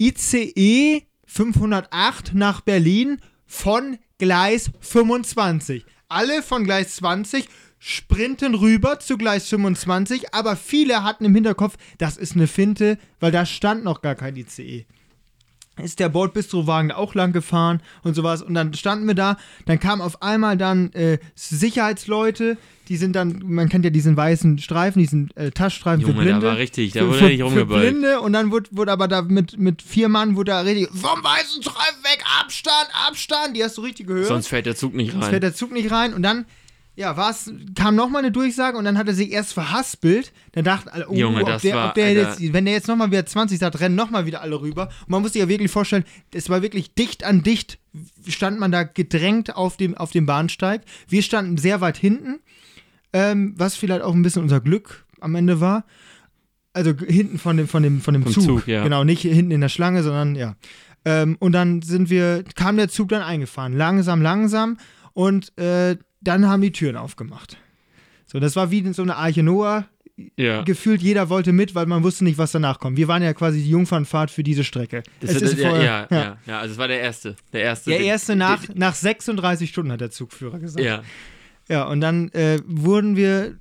[0.00, 5.84] ICE 508 nach Berlin von Gleis 25.
[6.08, 12.16] Alle von Gleis 20 sprinten rüber zu Gleis 25, aber viele hatten im Hinterkopf, das
[12.16, 14.86] ist eine Finte, weil da stand noch gar kein ICE
[15.82, 18.42] ist der Bordbistrowagen auch lang gefahren und sowas.
[18.42, 22.56] Und dann standen wir da, dann kamen auf einmal dann äh, Sicherheitsleute,
[22.88, 26.40] die sind dann, man kennt ja diesen weißen Streifen, diesen äh, Taschstreifen für Junge, Blinde.
[26.40, 27.82] da war richtig, da für, wurde für, richtig für rumgeballt.
[27.90, 31.22] Blinde und dann wurde, wurde aber da mit, mit vier Mann wurde da richtig vom
[31.22, 34.26] weißen Streifen weg, Abstand, Abstand, die hast du richtig gehört.
[34.26, 35.30] Sonst fährt der Zug nicht Sonst rein.
[35.30, 36.44] fährt der Zug nicht rein und dann,
[36.94, 40.32] ja, war's, kam nochmal eine Durchsage und dann hat er sich erst verhaspelt.
[40.52, 42.20] Dann dachten alle, oh, Junge, ob das der, war, ob der Alter.
[42.20, 44.88] jetzt, wenn der jetzt nochmal wieder 20 sagt, rennen nochmal wieder alle rüber.
[45.00, 47.78] Und man muss sich ja wirklich vorstellen, es war wirklich dicht an dicht,
[48.28, 50.82] stand man da gedrängt auf dem, auf dem Bahnsteig.
[51.08, 52.40] Wir standen sehr weit hinten,
[53.14, 55.84] ähm, was vielleicht auch ein bisschen unser Glück am Ende war.
[56.74, 58.44] Also hinten von dem, von dem, von dem Vom Zug.
[58.44, 58.82] Zug, ja.
[58.82, 60.56] Genau, nicht hinten in der Schlange, sondern ja.
[61.04, 63.72] Ähm, und dann sind wir, kam der Zug dann eingefahren.
[63.72, 64.76] Langsam, langsam.
[65.14, 67.56] Und äh, dann haben die Türen aufgemacht.
[68.26, 69.86] So, das war wie so eine Arche Noah.
[70.36, 70.62] ja.
[70.62, 72.96] Gefühlt jeder wollte mit, weil man wusste nicht, was danach kommt.
[72.96, 75.02] Wir waren ja quasi die Jungfernfahrt für diese Strecke.
[75.20, 77.36] Das Es ist ja, vorher- ja, ja, ja, also es war der erste.
[77.52, 77.90] Der erste.
[77.90, 80.84] Der erste nach, nach 36 Stunden, hat der Zugführer gesagt.
[80.84, 81.02] Ja.
[81.68, 83.56] Ja, und dann äh, wurden wir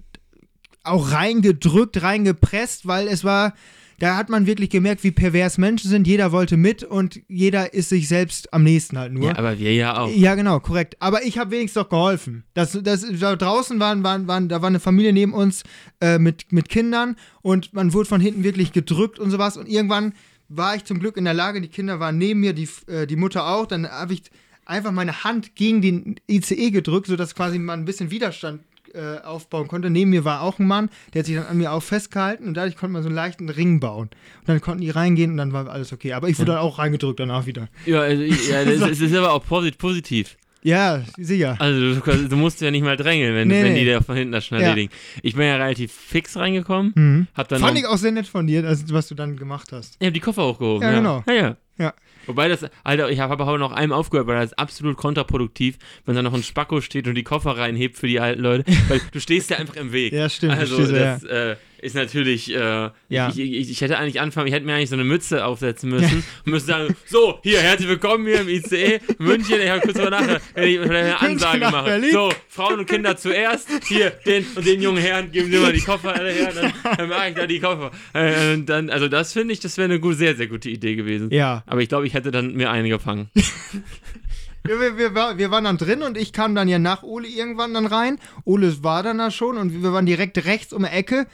[0.84, 3.54] auch reingedrückt, reingepresst, weil es war,
[4.02, 6.08] da hat man wirklich gemerkt, wie pervers Menschen sind.
[6.08, 9.26] Jeder wollte mit und jeder ist sich selbst am nächsten halt nur.
[9.26, 10.10] ja, aber wir ja auch.
[10.10, 10.96] Ja, genau, korrekt.
[11.00, 12.44] Aber ich habe wenigstens doch geholfen.
[12.56, 15.62] Das, das, da draußen waren, waren, waren, da war eine Familie neben uns
[16.00, 19.56] äh, mit, mit Kindern und man wurde von hinten wirklich gedrückt und sowas.
[19.56, 20.14] Und irgendwann
[20.50, 23.16] war ich zum Glück in der Lage, die Kinder waren neben mir, die, äh, die
[23.16, 23.68] Mutter auch.
[23.68, 24.24] Dann habe ich
[24.66, 28.64] einfach meine Hand gegen den ICE gedrückt, sodass quasi man ein bisschen Widerstand
[28.94, 29.90] äh, aufbauen konnte.
[29.90, 32.56] Neben mir war auch ein Mann, der hat sich dann an mir auch festgehalten und
[32.56, 34.10] dadurch konnte man so einen leichten Ring bauen.
[34.40, 36.14] Und dann konnten die reingehen und dann war alles okay.
[36.14, 37.70] Aber ich wurde dann auch reingedrückt danach wieder.
[37.86, 40.38] Ja, also, ja das, es ist aber auch posit positiv.
[40.64, 41.56] Ja, sicher.
[41.60, 43.80] Also du, du musst ja nicht mal drängeln, wenn, Nee, wenn nee.
[43.84, 44.76] die da von hinten das schon Ja.
[45.24, 47.28] Ich bin ja relativ fix reingekommen, Mhm.
[47.34, 49.96] hab dann Fand ich auch sehr nett von dir, also, was du dann gemacht hast.
[50.00, 50.84] ich hab die Koffer hochgehoben.
[50.84, 51.24] Ja, genau.
[51.28, 51.58] Ja, ja.
[51.80, 51.94] Ja.
[52.28, 56.16] Wobei das, Alter, ich habe aber noch einem aufgehört, weil das ist absolut kontraproduktiv, wenn
[56.16, 59.20] da noch ein Spacko steht und die Koffer reinhebt für die alten Leute, weil du
[59.20, 60.14] stehst ja einfach im Weg.
[60.14, 60.58] Ja, stimmt.
[60.58, 63.30] Also das äh, ist natürlich, äh, Ja.
[63.30, 66.24] ich, ich, ich hätte eigentlich anfangen, ich hätte mir eigentlich so eine Mütze aufsetzen müssen
[66.46, 70.12] und müsste sagen, so, hier, herzlich willkommen hier im ICE, München, ich habe kurz drüber
[70.12, 72.02] nachgedacht, wenn ich eine Ansage mache.
[72.12, 75.82] So, Frauen und Kinder zuerst, hier, den und den jungen Herren, geben Sie mal die
[75.82, 77.92] Koffer alle her, dann, dann mache ich da die Koffer.
[78.14, 81.30] Äh, dann, also das finde ich, das wäre eine gut, sehr, sehr gute Idee gewesen.
[81.32, 81.64] Ja.
[81.66, 83.30] Aber ich glaube, ich hätte dann mir eingefangen.
[84.64, 87.74] wir, wir, wir, wir waren dann drin und ich kam dann ja nach Ole irgendwann
[87.74, 88.20] dann rein.
[88.46, 91.26] Ole war dann da schon und wir waren direkt rechts um die Ecke.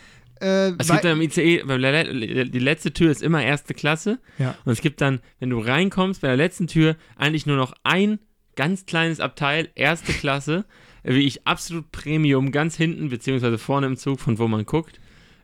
[0.41, 1.63] Äh, Es gibt dann im ICE,
[2.45, 4.19] die letzte Tür ist immer erste Klasse.
[4.38, 4.55] ja.
[4.65, 8.19] Und es gibt dann, wenn du reinkommst, bei der letzten Tür eigentlich nur noch ein
[8.55, 10.65] ganz kleines Abteil, erste Klasse,
[11.03, 14.99] wie ich absolut Premium, ganz hinten, beziehungsweise vorne im Zug, von wo man guckt.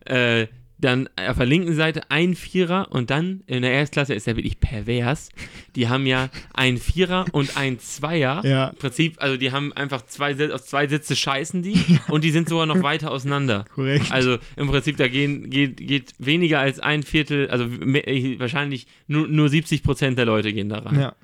[0.05, 0.47] Äh,
[0.83, 4.59] dann auf der linken Seite ein Vierer und dann in der Erstklasse ist ja wirklich
[4.59, 5.29] pervers.
[5.75, 8.43] Die haben ja ein Vierer und ein Zweier.
[8.45, 8.67] Ja.
[8.67, 12.49] Im Prinzip, also die haben einfach zwei, aus zwei Sitze scheißen die und die sind
[12.49, 13.65] sogar noch weiter auseinander.
[13.73, 14.11] Korrekt.
[14.11, 19.27] Also im Prinzip, da gehen, geht, geht weniger als ein Viertel, also äh, wahrscheinlich nur,
[19.27, 20.99] nur 70 Prozent der Leute gehen da rein.
[20.99, 21.15] ja.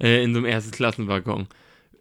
[0.00, 1.48] Äh, in so einem ersten Klassenwaggon.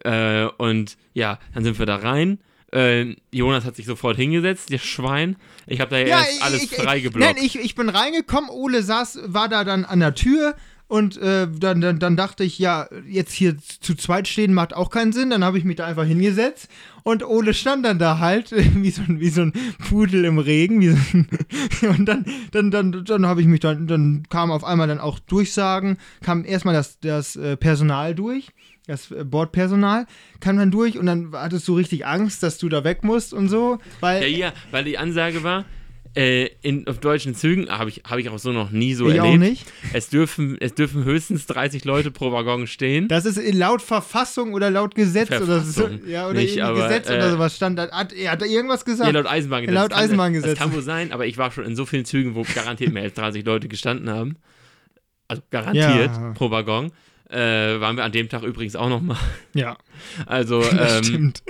[0.03, 2.39] Äh, und ja, dann sind wir da rein.
[2.73, 5.37] Äh, Jonas hat sich sofort hingesetzt, der Schwein.
[5.67, 7.35] Ich habe da ja, erst alles ich, freigeblockt.
[7.35, 10.55] Nein, ich, ich bin reingekommen, Ole saß, war da dann an der Tür
[10.89, 14.89] und äh, dann, dann, dann dachte ich, ja, jetzt hier zu zweit stehen macht auch
[14.89, 15.29] keinen Sinn.
[15.29, 16.69] Dann habe ich mich da einfach hingesetzt
[17.03, 19.53] und Ole stand dann da halt wie so, ein- wie so ein
[19.89, 20.79] Pudel im Regen.
[20.81, 21.27] Wie so ein,
[21.97, 25.19] und dann, dann, dann, dann habe ich mich dann, dann kam auf einmal dann auch
[25.19, 28.49] Durchsagen, kam erstmal das, das äh, Personal durch.
[28.87, 30.05] Das äh, Bordpersonal
[30.39, 33.49] kam dann durch und dann hattest du richtig Angst, dass du da weg musst und
[33.49, 35.65] so, weil ja, ja, weil die Ansage war,
[36.15, 39.17] äh, in, auf deutschen Zügen, habe ich, hab ich auch so noch nie so ich
[39.17, 39.33] erlebt.
[39.35, 39.65] auch nicht.
[39.93, 43.07] Es dürfen, es dürfen höchstens 30 Leute pro Waggon stehen.
[43.07, 45.81] Das ist laut Verfassung oder laut Gesetz oder so.
[45.83, 47.79] Verfassung Ja, oder nicht, aber, Gesetz äh, oder sowas stand.
[47.79, 49.11] Hat, er hat da irgendwas gesagt?
[49.13, 49.75] Ja, laut Eisenbahngesetz.
[49.75, 50.49] Laut Eisenbahngesetz.
[50.51, 53.03] Das kann wohl sein, aber ich war schon in so vielen Zügen, wo garantiert mehr
[53.03, 54.37] als 30 Leute gestanden haben.
[55.27, 56.31] Also garantiert Ja.
[56.33, 56.91] pro Waggon.
[57.29, 59.17] Äh, waren wir an dem Tag übrigens auch nochmal.
[59.53, 59.77] ja,
[60.25, 61.43] Also, ähm, stimmt.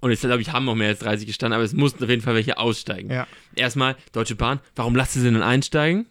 [0.00, 2.22] und ich glaube, ich haben noch mehr als 30 gestanden, aber es mussten auf jeden
[2.22, 3.10] Fall welche aussteigen.
[3.10, 3.26] Ja.
[3.56, 6.06] Erstmal, Deutsche Bahn, warum lasst ihr sie denn einsteigen?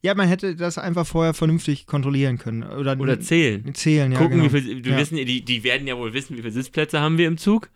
[0.00, 2.62] ja, man hätte das einfach vorher vernünftig kontrollieren können.
[2.62, 3.74] Oder, Oder zählen?
[3.74, 4.18] zählen, ja.
[4.18, 4.52] Gucken, genau.
[4.52, 4.98] wie viel, wir Ja.
[4.98, 7.68] wissen, die, die werden ja wohl wissen, wie viele Sitzplätze haben wir im Zug.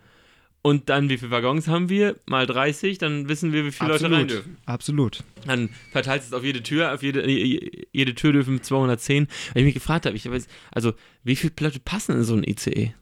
[0.65, 2.21] Und dann, wie viele Waggons haben wir?
[2.25, 4.59] Mal 30, dann wissen wir, wie viele Leute rein dürfen.
[4.65, 5.25] Absolut.
[5.45, 9.27] Dann verteilt es auf jede Tür, auf jede, jede Tür dürfen 210.
[9.53, 10.93] Weil ich mich gefragt habe, ich weiß, also
[11.25, 12.95] wie viele Leute passen in so ein ICE?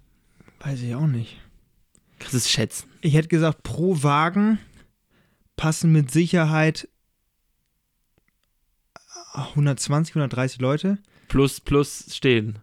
[0.61, 1.37] Weiß ich auch nicht.
[2.19, 2.89] Kannst du es schätzen?
[3.03, 4.59] Ich hätte gesagt, pro Wagen
[5.57, 6.89] passen mit Sicherheit
[9.35, 10.99] 120, 130 Leute.
[11.29, 12.59] Plus, plus stehen.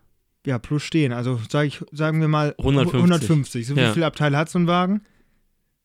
[0.47, 1.11] Ja, plus stehen.
[1.11, 2.95] Also sag ich, sagen wir mal 150.
[3.01, 3.67] 150.
[3.67, 3.89] So Ja.
[3.89, 5.01] wie viele Abteile hat so ein Wagen?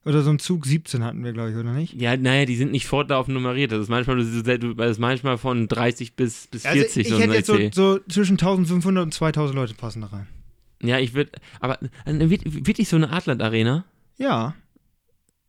[0.04, 1.94] Oder so ein Zug 17 hatten wir, glaube ich, oder nicht?
[2.00, 3.72] Ja, naja, die sind nicht fortlaufend nummeriert.
[3.72, 4.28] Das ist manchmal, das
[4.92, 9.02] ist manchmal von 30 bis, bis 40 also ich hätte jetzt so, so zwischen 1500
[9.04, 10.28] und 2000 Leute passen da rein.
[10.80, 13.84] Ja, ich würde, aber äh, wird- wirklich so eine Adland-Arena?
[14.16, 14.54] Ja.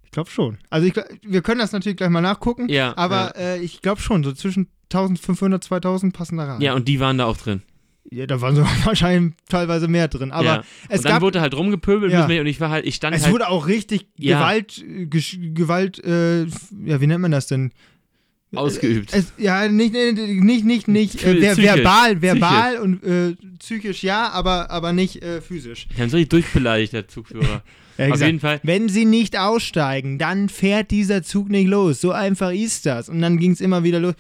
[0.04, 0.58] Ich glaube schon.
[0.72, 0.94] Also ich,
[1.24, 2.68] wir können das natürlich gleich mal nachgucken.
[2.70, 2.98] Ja.
[2.98, 6.62] Aber äh, ich glaube schon, so zwischen 1500, 2000 passen da rein.
[6.62, 6.72] ja.
[6.72, 7.62] ja, und die waren da auch drin.
[8.14, 10.32] Ja, da waren so wahrscheinlich teilweise mehr drin.
[10.32, 10.64] Aber ja.
[10.90, 11.22] es und dann gab.
[11.22, 12.26] wurde halt rumgepöbelt Ja.
[12.26, 13.34] und ich war halt, ich stand es halt.
[13.34, 14.40] wurde auch richtig Ja.
[14.40, 15.06] Gewalt, äh,
[15.54, 17.72] Gewalt, äh, ja, wie nennt man das denn?
[18.56, 19.12] Ausgeübt.
[19.14, 21.64] Es, ja, nicht, nicht, nicht, nicht, äh, ver Psychisch.
[21.64, 25.88] verbal, verbal und äh, psychisch ja, aber, aber nicht äh, physisch.
[25.98, 27.64] Die haben so richtig durchbeleidigt, der Zugführer.
[27.96, 28.60] Er hat Auf gesagt, jeden Fall.
[28.64, 32.02] Wenn sie nicht aussteigen, dann fährt dieser Zug nicht los.
[32.02, 33.08] So einfach ist das.
[33.08, 34.16] Und dann ging es immer wieder los.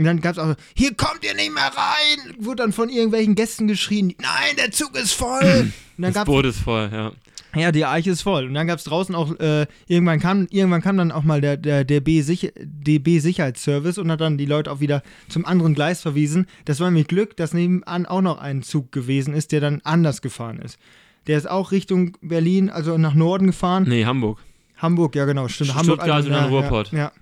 [0.00, 2.34] Und dann gab es auch, so, hier kommt ihr nicht mehr rein.
[2.38, 5.72] Wurde dann von irgendwelchen Gästen geschrien, nein, der Zug ist voll.
[5.98, 7.12] Und dann Das Boot ist voll, ja.
[7.54, 8.46] ja, die Eiche ist voll.
[8.46, 11.58] Und dann gab es draußen auch, äh, irgendwann, kam, irgendwann kam dann auch mal der,
[11.58, 16.00] der DB, Sich DB Sicherheitsservice und hat dann die Leute auch wieder zum anderen Gleis
[16.00, 16.46] verwiesen.
[16.64, 20.22] Das war mit Glück, dass nebenan auch noch ein Zug gewesen ist, der dann anders
[20.22, 20.78] gefahren ist.
[21.26, 23.84] Der ist auch Richtung Berlin, also nach Norden gefahren.
[23.86, 24.38] Nee, Hamburg.
[24.78, 25.72] Hamburg, ja genau, stimmt.
[25.72, 26.92] Stuttgart Hamburg, und dann ja, Ruhrpott.
[26.92, 27.12] Ja, ja.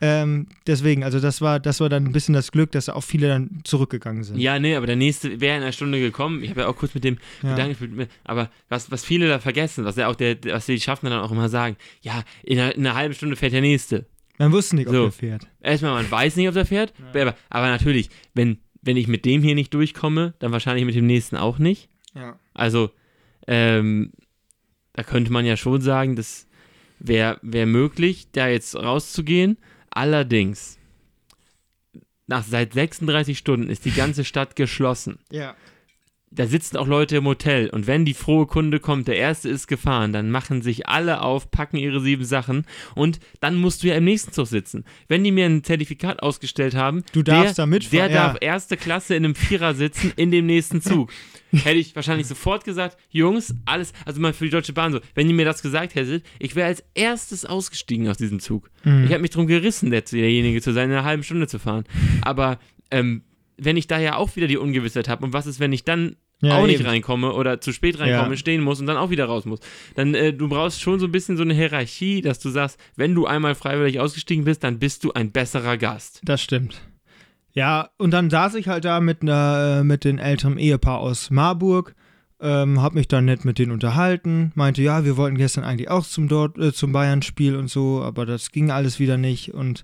[0.00, 3.28] Ähm, deswegen, also das war, das war dann ein bisschen das Glück, dass auch viele
[3.28, 4.38] dann zurückgegangen sind.
[4.38, 6.42] Ja, nee, aber der nächste wäre in einer Stunde gekommen.
[6.42, 7.50] Ich habe ja auch kurz mit dem Ja.
[7.56, 11.20] Gedanken aber was, was viele da vergessen, was ja auch der, was die Schaffner dann
[11.20, 14.06] auch immer sagen, ja, in einer, in einer halben Stunde fährt der nächste.
[14.38, 15.02] Man wusste nicht, ob So.
[15.02, 15.46] der fährt.
[15.60, 19.42] Erstmal, man weiß nicht, ob der fährt, aber, aber natürlich, wenn, wenn ich mit dem
[19.42, 21.88] hier nicht durchkomme, dann wahrscheinlich mit dem nächsten auch nicht.
[22.14, 22.38] Ja.
[22.54, 22.90] Also,
[23.48, 24.12] ähm,
[24.92, 26.46] da könnte man ja schon sagen, das
[27.00, 29.58] wäre wär möglich, da jetzt rauszugehen.
[29.90, 30.78] Allerdings,
[32.26, 35.18] nach seit 36 Stunden ist die ganze Stadt geschlossen.
[35.30, 35.56] Ja.
[36.30, 39.66] Da sitzen auch Leute im Hotel und wenn die frohe Kunde kommt, der erste ist
[39.66, 42.64] gefahren, dann machen sich alle auf, packen ihre sieben Sachen
[42.94, 44.84] und dann musst du ja im nächsten Zug sitzen.
[45.08, 48.26] Wenn die mir ein Zertifikat ausgestellt haben, Du darfst der, da mitfahren, Der ja.
[48.28, 51.10] darf erste Klasse in einem Vierer sitzen in dem nächsten Zug.
[51.50, 55.28] Hätte ich wahrscheinlich sofort gesagt, Jungs, alles, also mal für die Deutsche Bahn so, wenn
[55.28, 58.70] ihr mir das gesagt hättet, ich wäre als erstes ausgestiegen aus diesem Zug.
[58.84, 59.04] Mhm.
[59.04, 61.84] Ich habe mich darum gerissen, der, derjenige zu sein, in einer halben Stunde zu fahren.
[62.20, 62.58] Aber
[62.90, 63.22] ähm,
[63.58, 66.16] wenn ich da ja auch wieder die Ungewissheit habe und was ist, wenn ich dann
[66.40, 66.88] Ja, auch nicht eben.
[66.88, 68.36] reinkomme oder zu spät reinkomme, Ja.
[68.36, 69.58] stehen muss und dann auch wieder raus muss.
[69.96, 73.14] Dann, äh, du brauchst schon so ein bisschen so eine Hierarchie, dass du sagst, wenn
[73.14, 76.20] du einmal freiwillig ausgestiegen bist, dann bist du ein besserer Gast.
[76.24, 76.80] Das stimmt.
[77.52, 81.30] Ja, und dann saß ich halt da mit, einer, äh, mit dem älteren Ehepaar aus
[81.30, 81.96] Marburg,
[82.40, 86.06] ähm, hab mich dann nett mit denen unterhalten, meinte, ja, wir wollten gestern eigentlich auch
[86.06, 89.82] zum, dort, äh, zum Bayern-Spiel und so, aber das ging alles wieder nicht und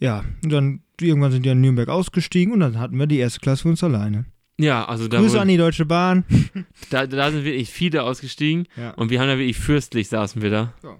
[0.00, 3.40] ja, und dann irgendwann sind die in Nürnberg ausgestiegen und dann hatten wir die erste
[3.40, 4.26] Klasse für uns alleine.
[4.60, 6.24] Ja, also da, Grüße an die Deutsche Bahn.
[6.90, 8.90] da, da sind wirklich viele ausgestiegen Ja.
[8.92, 10.74] und wir haben da wirklich fürstlich saßen wir da.
[10.82, 10.96] Ja.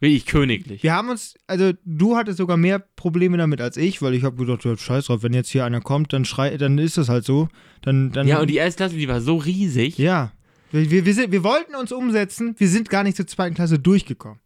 [0.00, 0.82] Wirklich königlich.
[0.84, 4.36] Wir haben uns, also du hattest sogar mehr Probleme damit als ich, weil ich habe
[4.36, 7.24] gedacht, ja, scheiß drauf, wenn jetzt hier einer kommt, dann schrei, dann ist das halt
[7.24, 7.48] so.
[7.82, 9.98] Dann, dann, Ja, und die erste Klasse, die war so riesig.
[9.98, 10.32] Ja.
[10.70, 13.78] Wir, wir, wir, sind, wir wollten uns umsetzen, wir sind gar nicht zur zweiten Klasse
[13.78, 14.38] durchgekommen.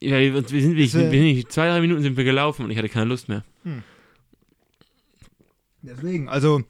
[0.00, 2.88] Ja, wir, wir sind wir sind, zwei, drei Minuten sind wir gelaufen und ich hatte
[2.88, 3.44] keine Lust mehr.
[5.82, 6.62] Deswegen, also,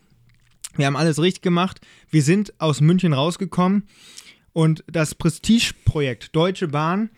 [0.77, 1.81] wir haben alles richtig gemacht.
[2.11, 3.89] Wir sind aus München rausgekommen
[4.53, 7.11] und das Prestigeprojekt Deutsche Bahn,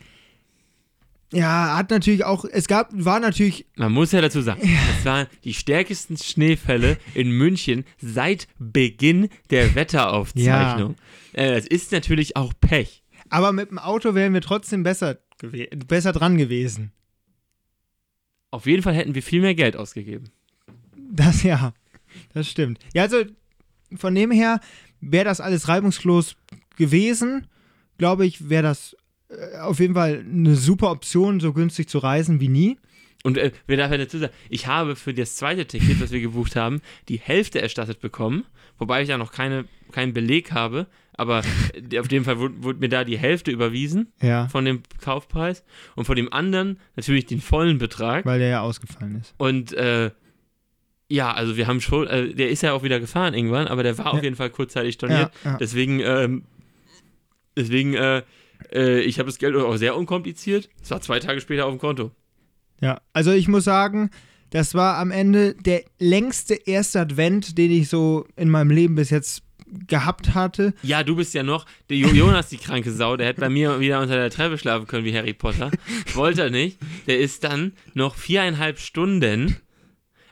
[1.32, 4.60] ja, hat natürlich auch, es gab, war natürlich, Man muss ja dazu sagen,
[4.96, 10.96] das waren die stärksten Schneefälle in München seit Beginn der Wetteraufzeichnung.
[11.32, 13.04] Äh, das ist natürlich auch Pech.
[13.28, 15.18] aber mit dem Auto wären wir trotzdem besser,
[15.86, 16.92] besser dran gewesen.
[18.50, 20.30] Auf jeden Fall hätten wir viel mehr Geld ausgegeben.
[20.96, 21.72] Das ja,
[22.34, 22.80] das stimmt.
[22.94, 23.24] Ja, also
[23.96, 24.60] von dem her
[25.00, 26.36] wäre das alles reibungslos
[26.76, 27.46] gewesen.
[27.98, 28.96] Glaube ich, wäre das
[29.28, 32.78] äh, auf jeden Fall eine super Option, so günstig zu reisen wie nie.
[33.22, 36.20] Und äh, wir darf ja dazu sagen, ich habe für das zweite Ticket, das wir
[36.20, 38.46] gebucht haben, die Hälfte erstattet bekommen,
[38.78, 40.86] wobei ich ja noch keine, keinen Beleg habe,
[41.20, 41.42] aber
[41.92, 45.62] äh, auf jeden Fall wurde, wurde mir da die Hälfte überwiesen Ja, von dem Kaufpreis
[45.94, 48.24] und von dem anderen natürlich den vollen Betrag.
[48.26, 49.34] weil der ja ausgefallen ist.
[49.38, 50.10] Und äh,
[51.08, 53.96] ja, also wir haben schon, äh, der ist ja auch wieder gefahren irgendwann, aber der
[53.98, 54.10] war Ja.
[54.12, 55.30] auf jeden Fall kurzzeitig storniert.
[55.44, 55.56] Ja.
[55.58, 56.44] Deswegen, ähm,
[57.56, 58.22] deswegen, äh,
[58.72, 60.68] äh, ich habe das Geld auch sehr unkompliziert.
[60.82, 62.10] Es war zwei Tage später auf dem Konto.
[62.80, 64.10] Ja, also ich muss sagen,
[64.50, 69.10] das war am Ende der längste erste Advent, den ich so in meinem Leben bis
[69.10, 69.42] jetzt
[69.88, 70.74] gehabt hatte.
[70.82, 73.80] Ja, du bist ja noch, der Jo- Jonas, die kranke Sau, der hätte bei mir
[73.80, 75.70] wieder unter der Treppe schlafen können wie Harry Potter.
[76.14, 76.78] Wollte er nicht.
[77.06, 79.56] Der ist dann noch viereinhalb Stunden,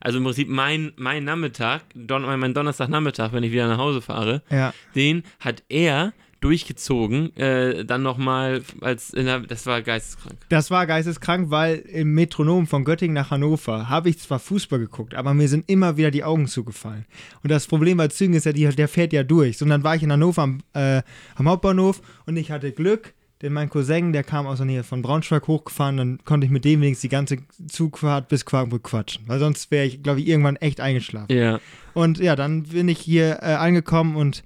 [0.00, 4.42] also im Prinzip mein, mein Nachmittag, Don, mein Donnerstagnachmittag, wenn ich wieder nach Hause fahre,
[4.50, 10.36] Ja, den hat er durchgezogen, äh, dann nochmal als, in der, das war geisteskrank.
[10.48, 15.14] das war geisteskrank, weil im Metronom von Göttingen nach Hannover habe ich zwar Fußball geguckt,
[15.14, 17.06] aber mir sind immer wieder die Augen zugefallen.
[17.42, 19.60] Und das Problem bei Zügen ist ja, die, der fährt ja durch.
[19.62, 21.02] Und dann war ich in Hannover am, äh,
[21.34, 25.00] am Hauptbahnhof und ich hatte Glück, denn mein Cousin, der kam aus der Nähe von
[25.02, 29.24] Braunschweig hochgefahren, dann konnte ich mit dem wenigstens die ganze Zugfahrt bis Quakenbrück quatschen.
[29.28, 31.36] Weil sonst wäre ich, glaube ich, irgendwann echt eingeschlafen.
[31.36, 31.60] Ja.
[31.94, 34.42] Und ja, dann bin ich hier äh, angekommen und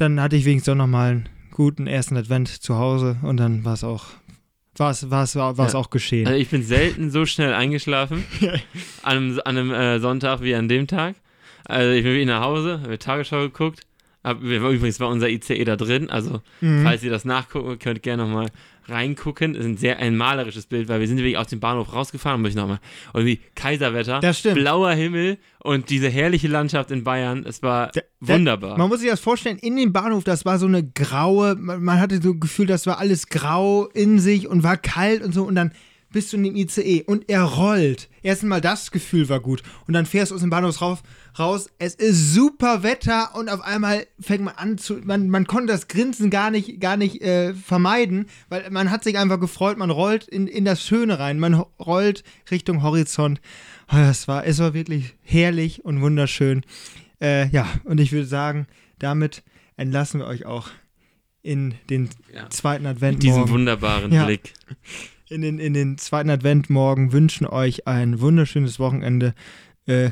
[0.00, 3.74] dann hatte ich wenigstens auch nochmal einen guten ersten Advent zu Hause und dann war
[3.74, 4.06] es auch,
[4.76, 5.78] war es, war es, war es Ja.
[5.78, 6.26] auch geschehen.
[6.26, 8.24] Also ich bin selten so schnell eingeschlafen
[9.02, 11.16] an einem, an einem äh, Sonntag wie an dem Tag.
[11.64, 13.80] Also ich bin wieder nach Hause, habe Tagesschau geguckt.
[14.24, 16.82] Hab, übrigens war unser ICE da drin, also Mhm.
[16.82, 18.48] falls ihr das nachgucken könnt, gerne nochmal
[18.88, 19.52] reingucken.
[19.54, 22.40] Das ist ein sehr ein malerisches Bild, weil wir sind wirklich aus dem Bahnhof rausgefahren,
[22.40, 22.78] muss ich nochmal.
[23.12, 24.20] Und wie Kaiserwetter,
[24.54, 28.78] blauer Himmel und diese herrliche Landschaft in Bayern, es war Da- da- wunderbar.
[28.78, 32.00] Man muss sich das vorstellen, in dem Bahnhof, das war so eine graue, man, man
[32.00, 35.54] hatte so Gefühl, das war alles grau in sich und war kalt und so und
[35.54, 35.72] dann
[36.12, 38.08] bist du in dem ICE und er rollt.
[38.22, 40.98] Erstmal das Gefühl war gut und dann fährst du aus dem Bahnhof raus,
[41.38, 45.72] raus es ist super Wetter und auf einmal fängt man an zu, man, man konnte
[45.72, 49.90] das Grinsen gar nicht, gar nicht äh, vermeiden, weil man hat sich einfach gefreut, man
[49.90, 53.40] rollt in, in das Schöne rein, man rollt Richtung Horizont.
[53.90, 56.62] Oh, Das war, es war wirklich herrlich und wunderschön.
[57.20, 58.66] Äh, ja, und ich würde sagen,
[58.98, 59.42] damit
[59.76, 60.68] entlassen wir euch auch
[61.42, 62.50] in den Ja.
[62.50, 64.24] zweiten Mit diesem wunderbaren Ja.
[64.26, 64.54] Blick.
[65.30, 69.34] In den, in den zweiten Adventmorgen wünschen euch ein wunderschönes Wochenende.
[69.86, 70.10] Äh,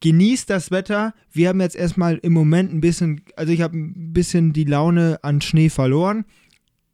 [0.00, 1.14] genießt das Wetter.
[1.32, 5.18] Wir haben jetzt erstmal im Moment ein bisschen, also ich habe ein bisschen die Laune
[5.22, 6.24] an Schnee verloren.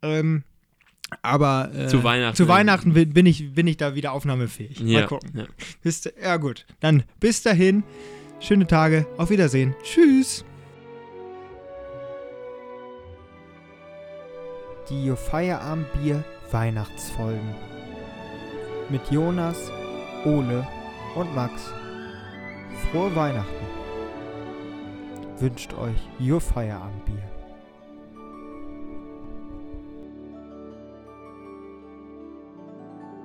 [0.02, 0.42] Ähm,
[1.22, 2.36] aber äh, Zu Weihnachten.
[2.36, 4.80] zu Weihnachten bin ich, bin ich da wieder aufnahmefähig.
[4.80, 5.30] Mal Ja, gucken.
[5.34, 5.44] ja.
[5.82, 6.66] Bis, ja, gut.
[6.80, 7.82] Dann bis dahin.
[8.40, 9.06] Schöne Tage.
[9.16, 9.74] Auf Wiedersehen.
[9.84, 10.44] Tschüss.
[14.90, 16.24] Die Feierabendbier
[16.54, 17.52] Weihnachtsfolgen.
[18.88, 19.72] Mit Jonas,
[20.24, 20.64] Ole
[21.16, 21.72] und Max.
[22.92, 23.66] Frohe Weihnachten.
[25.40, 27.33] Wünscht euch Your Feierabendbier.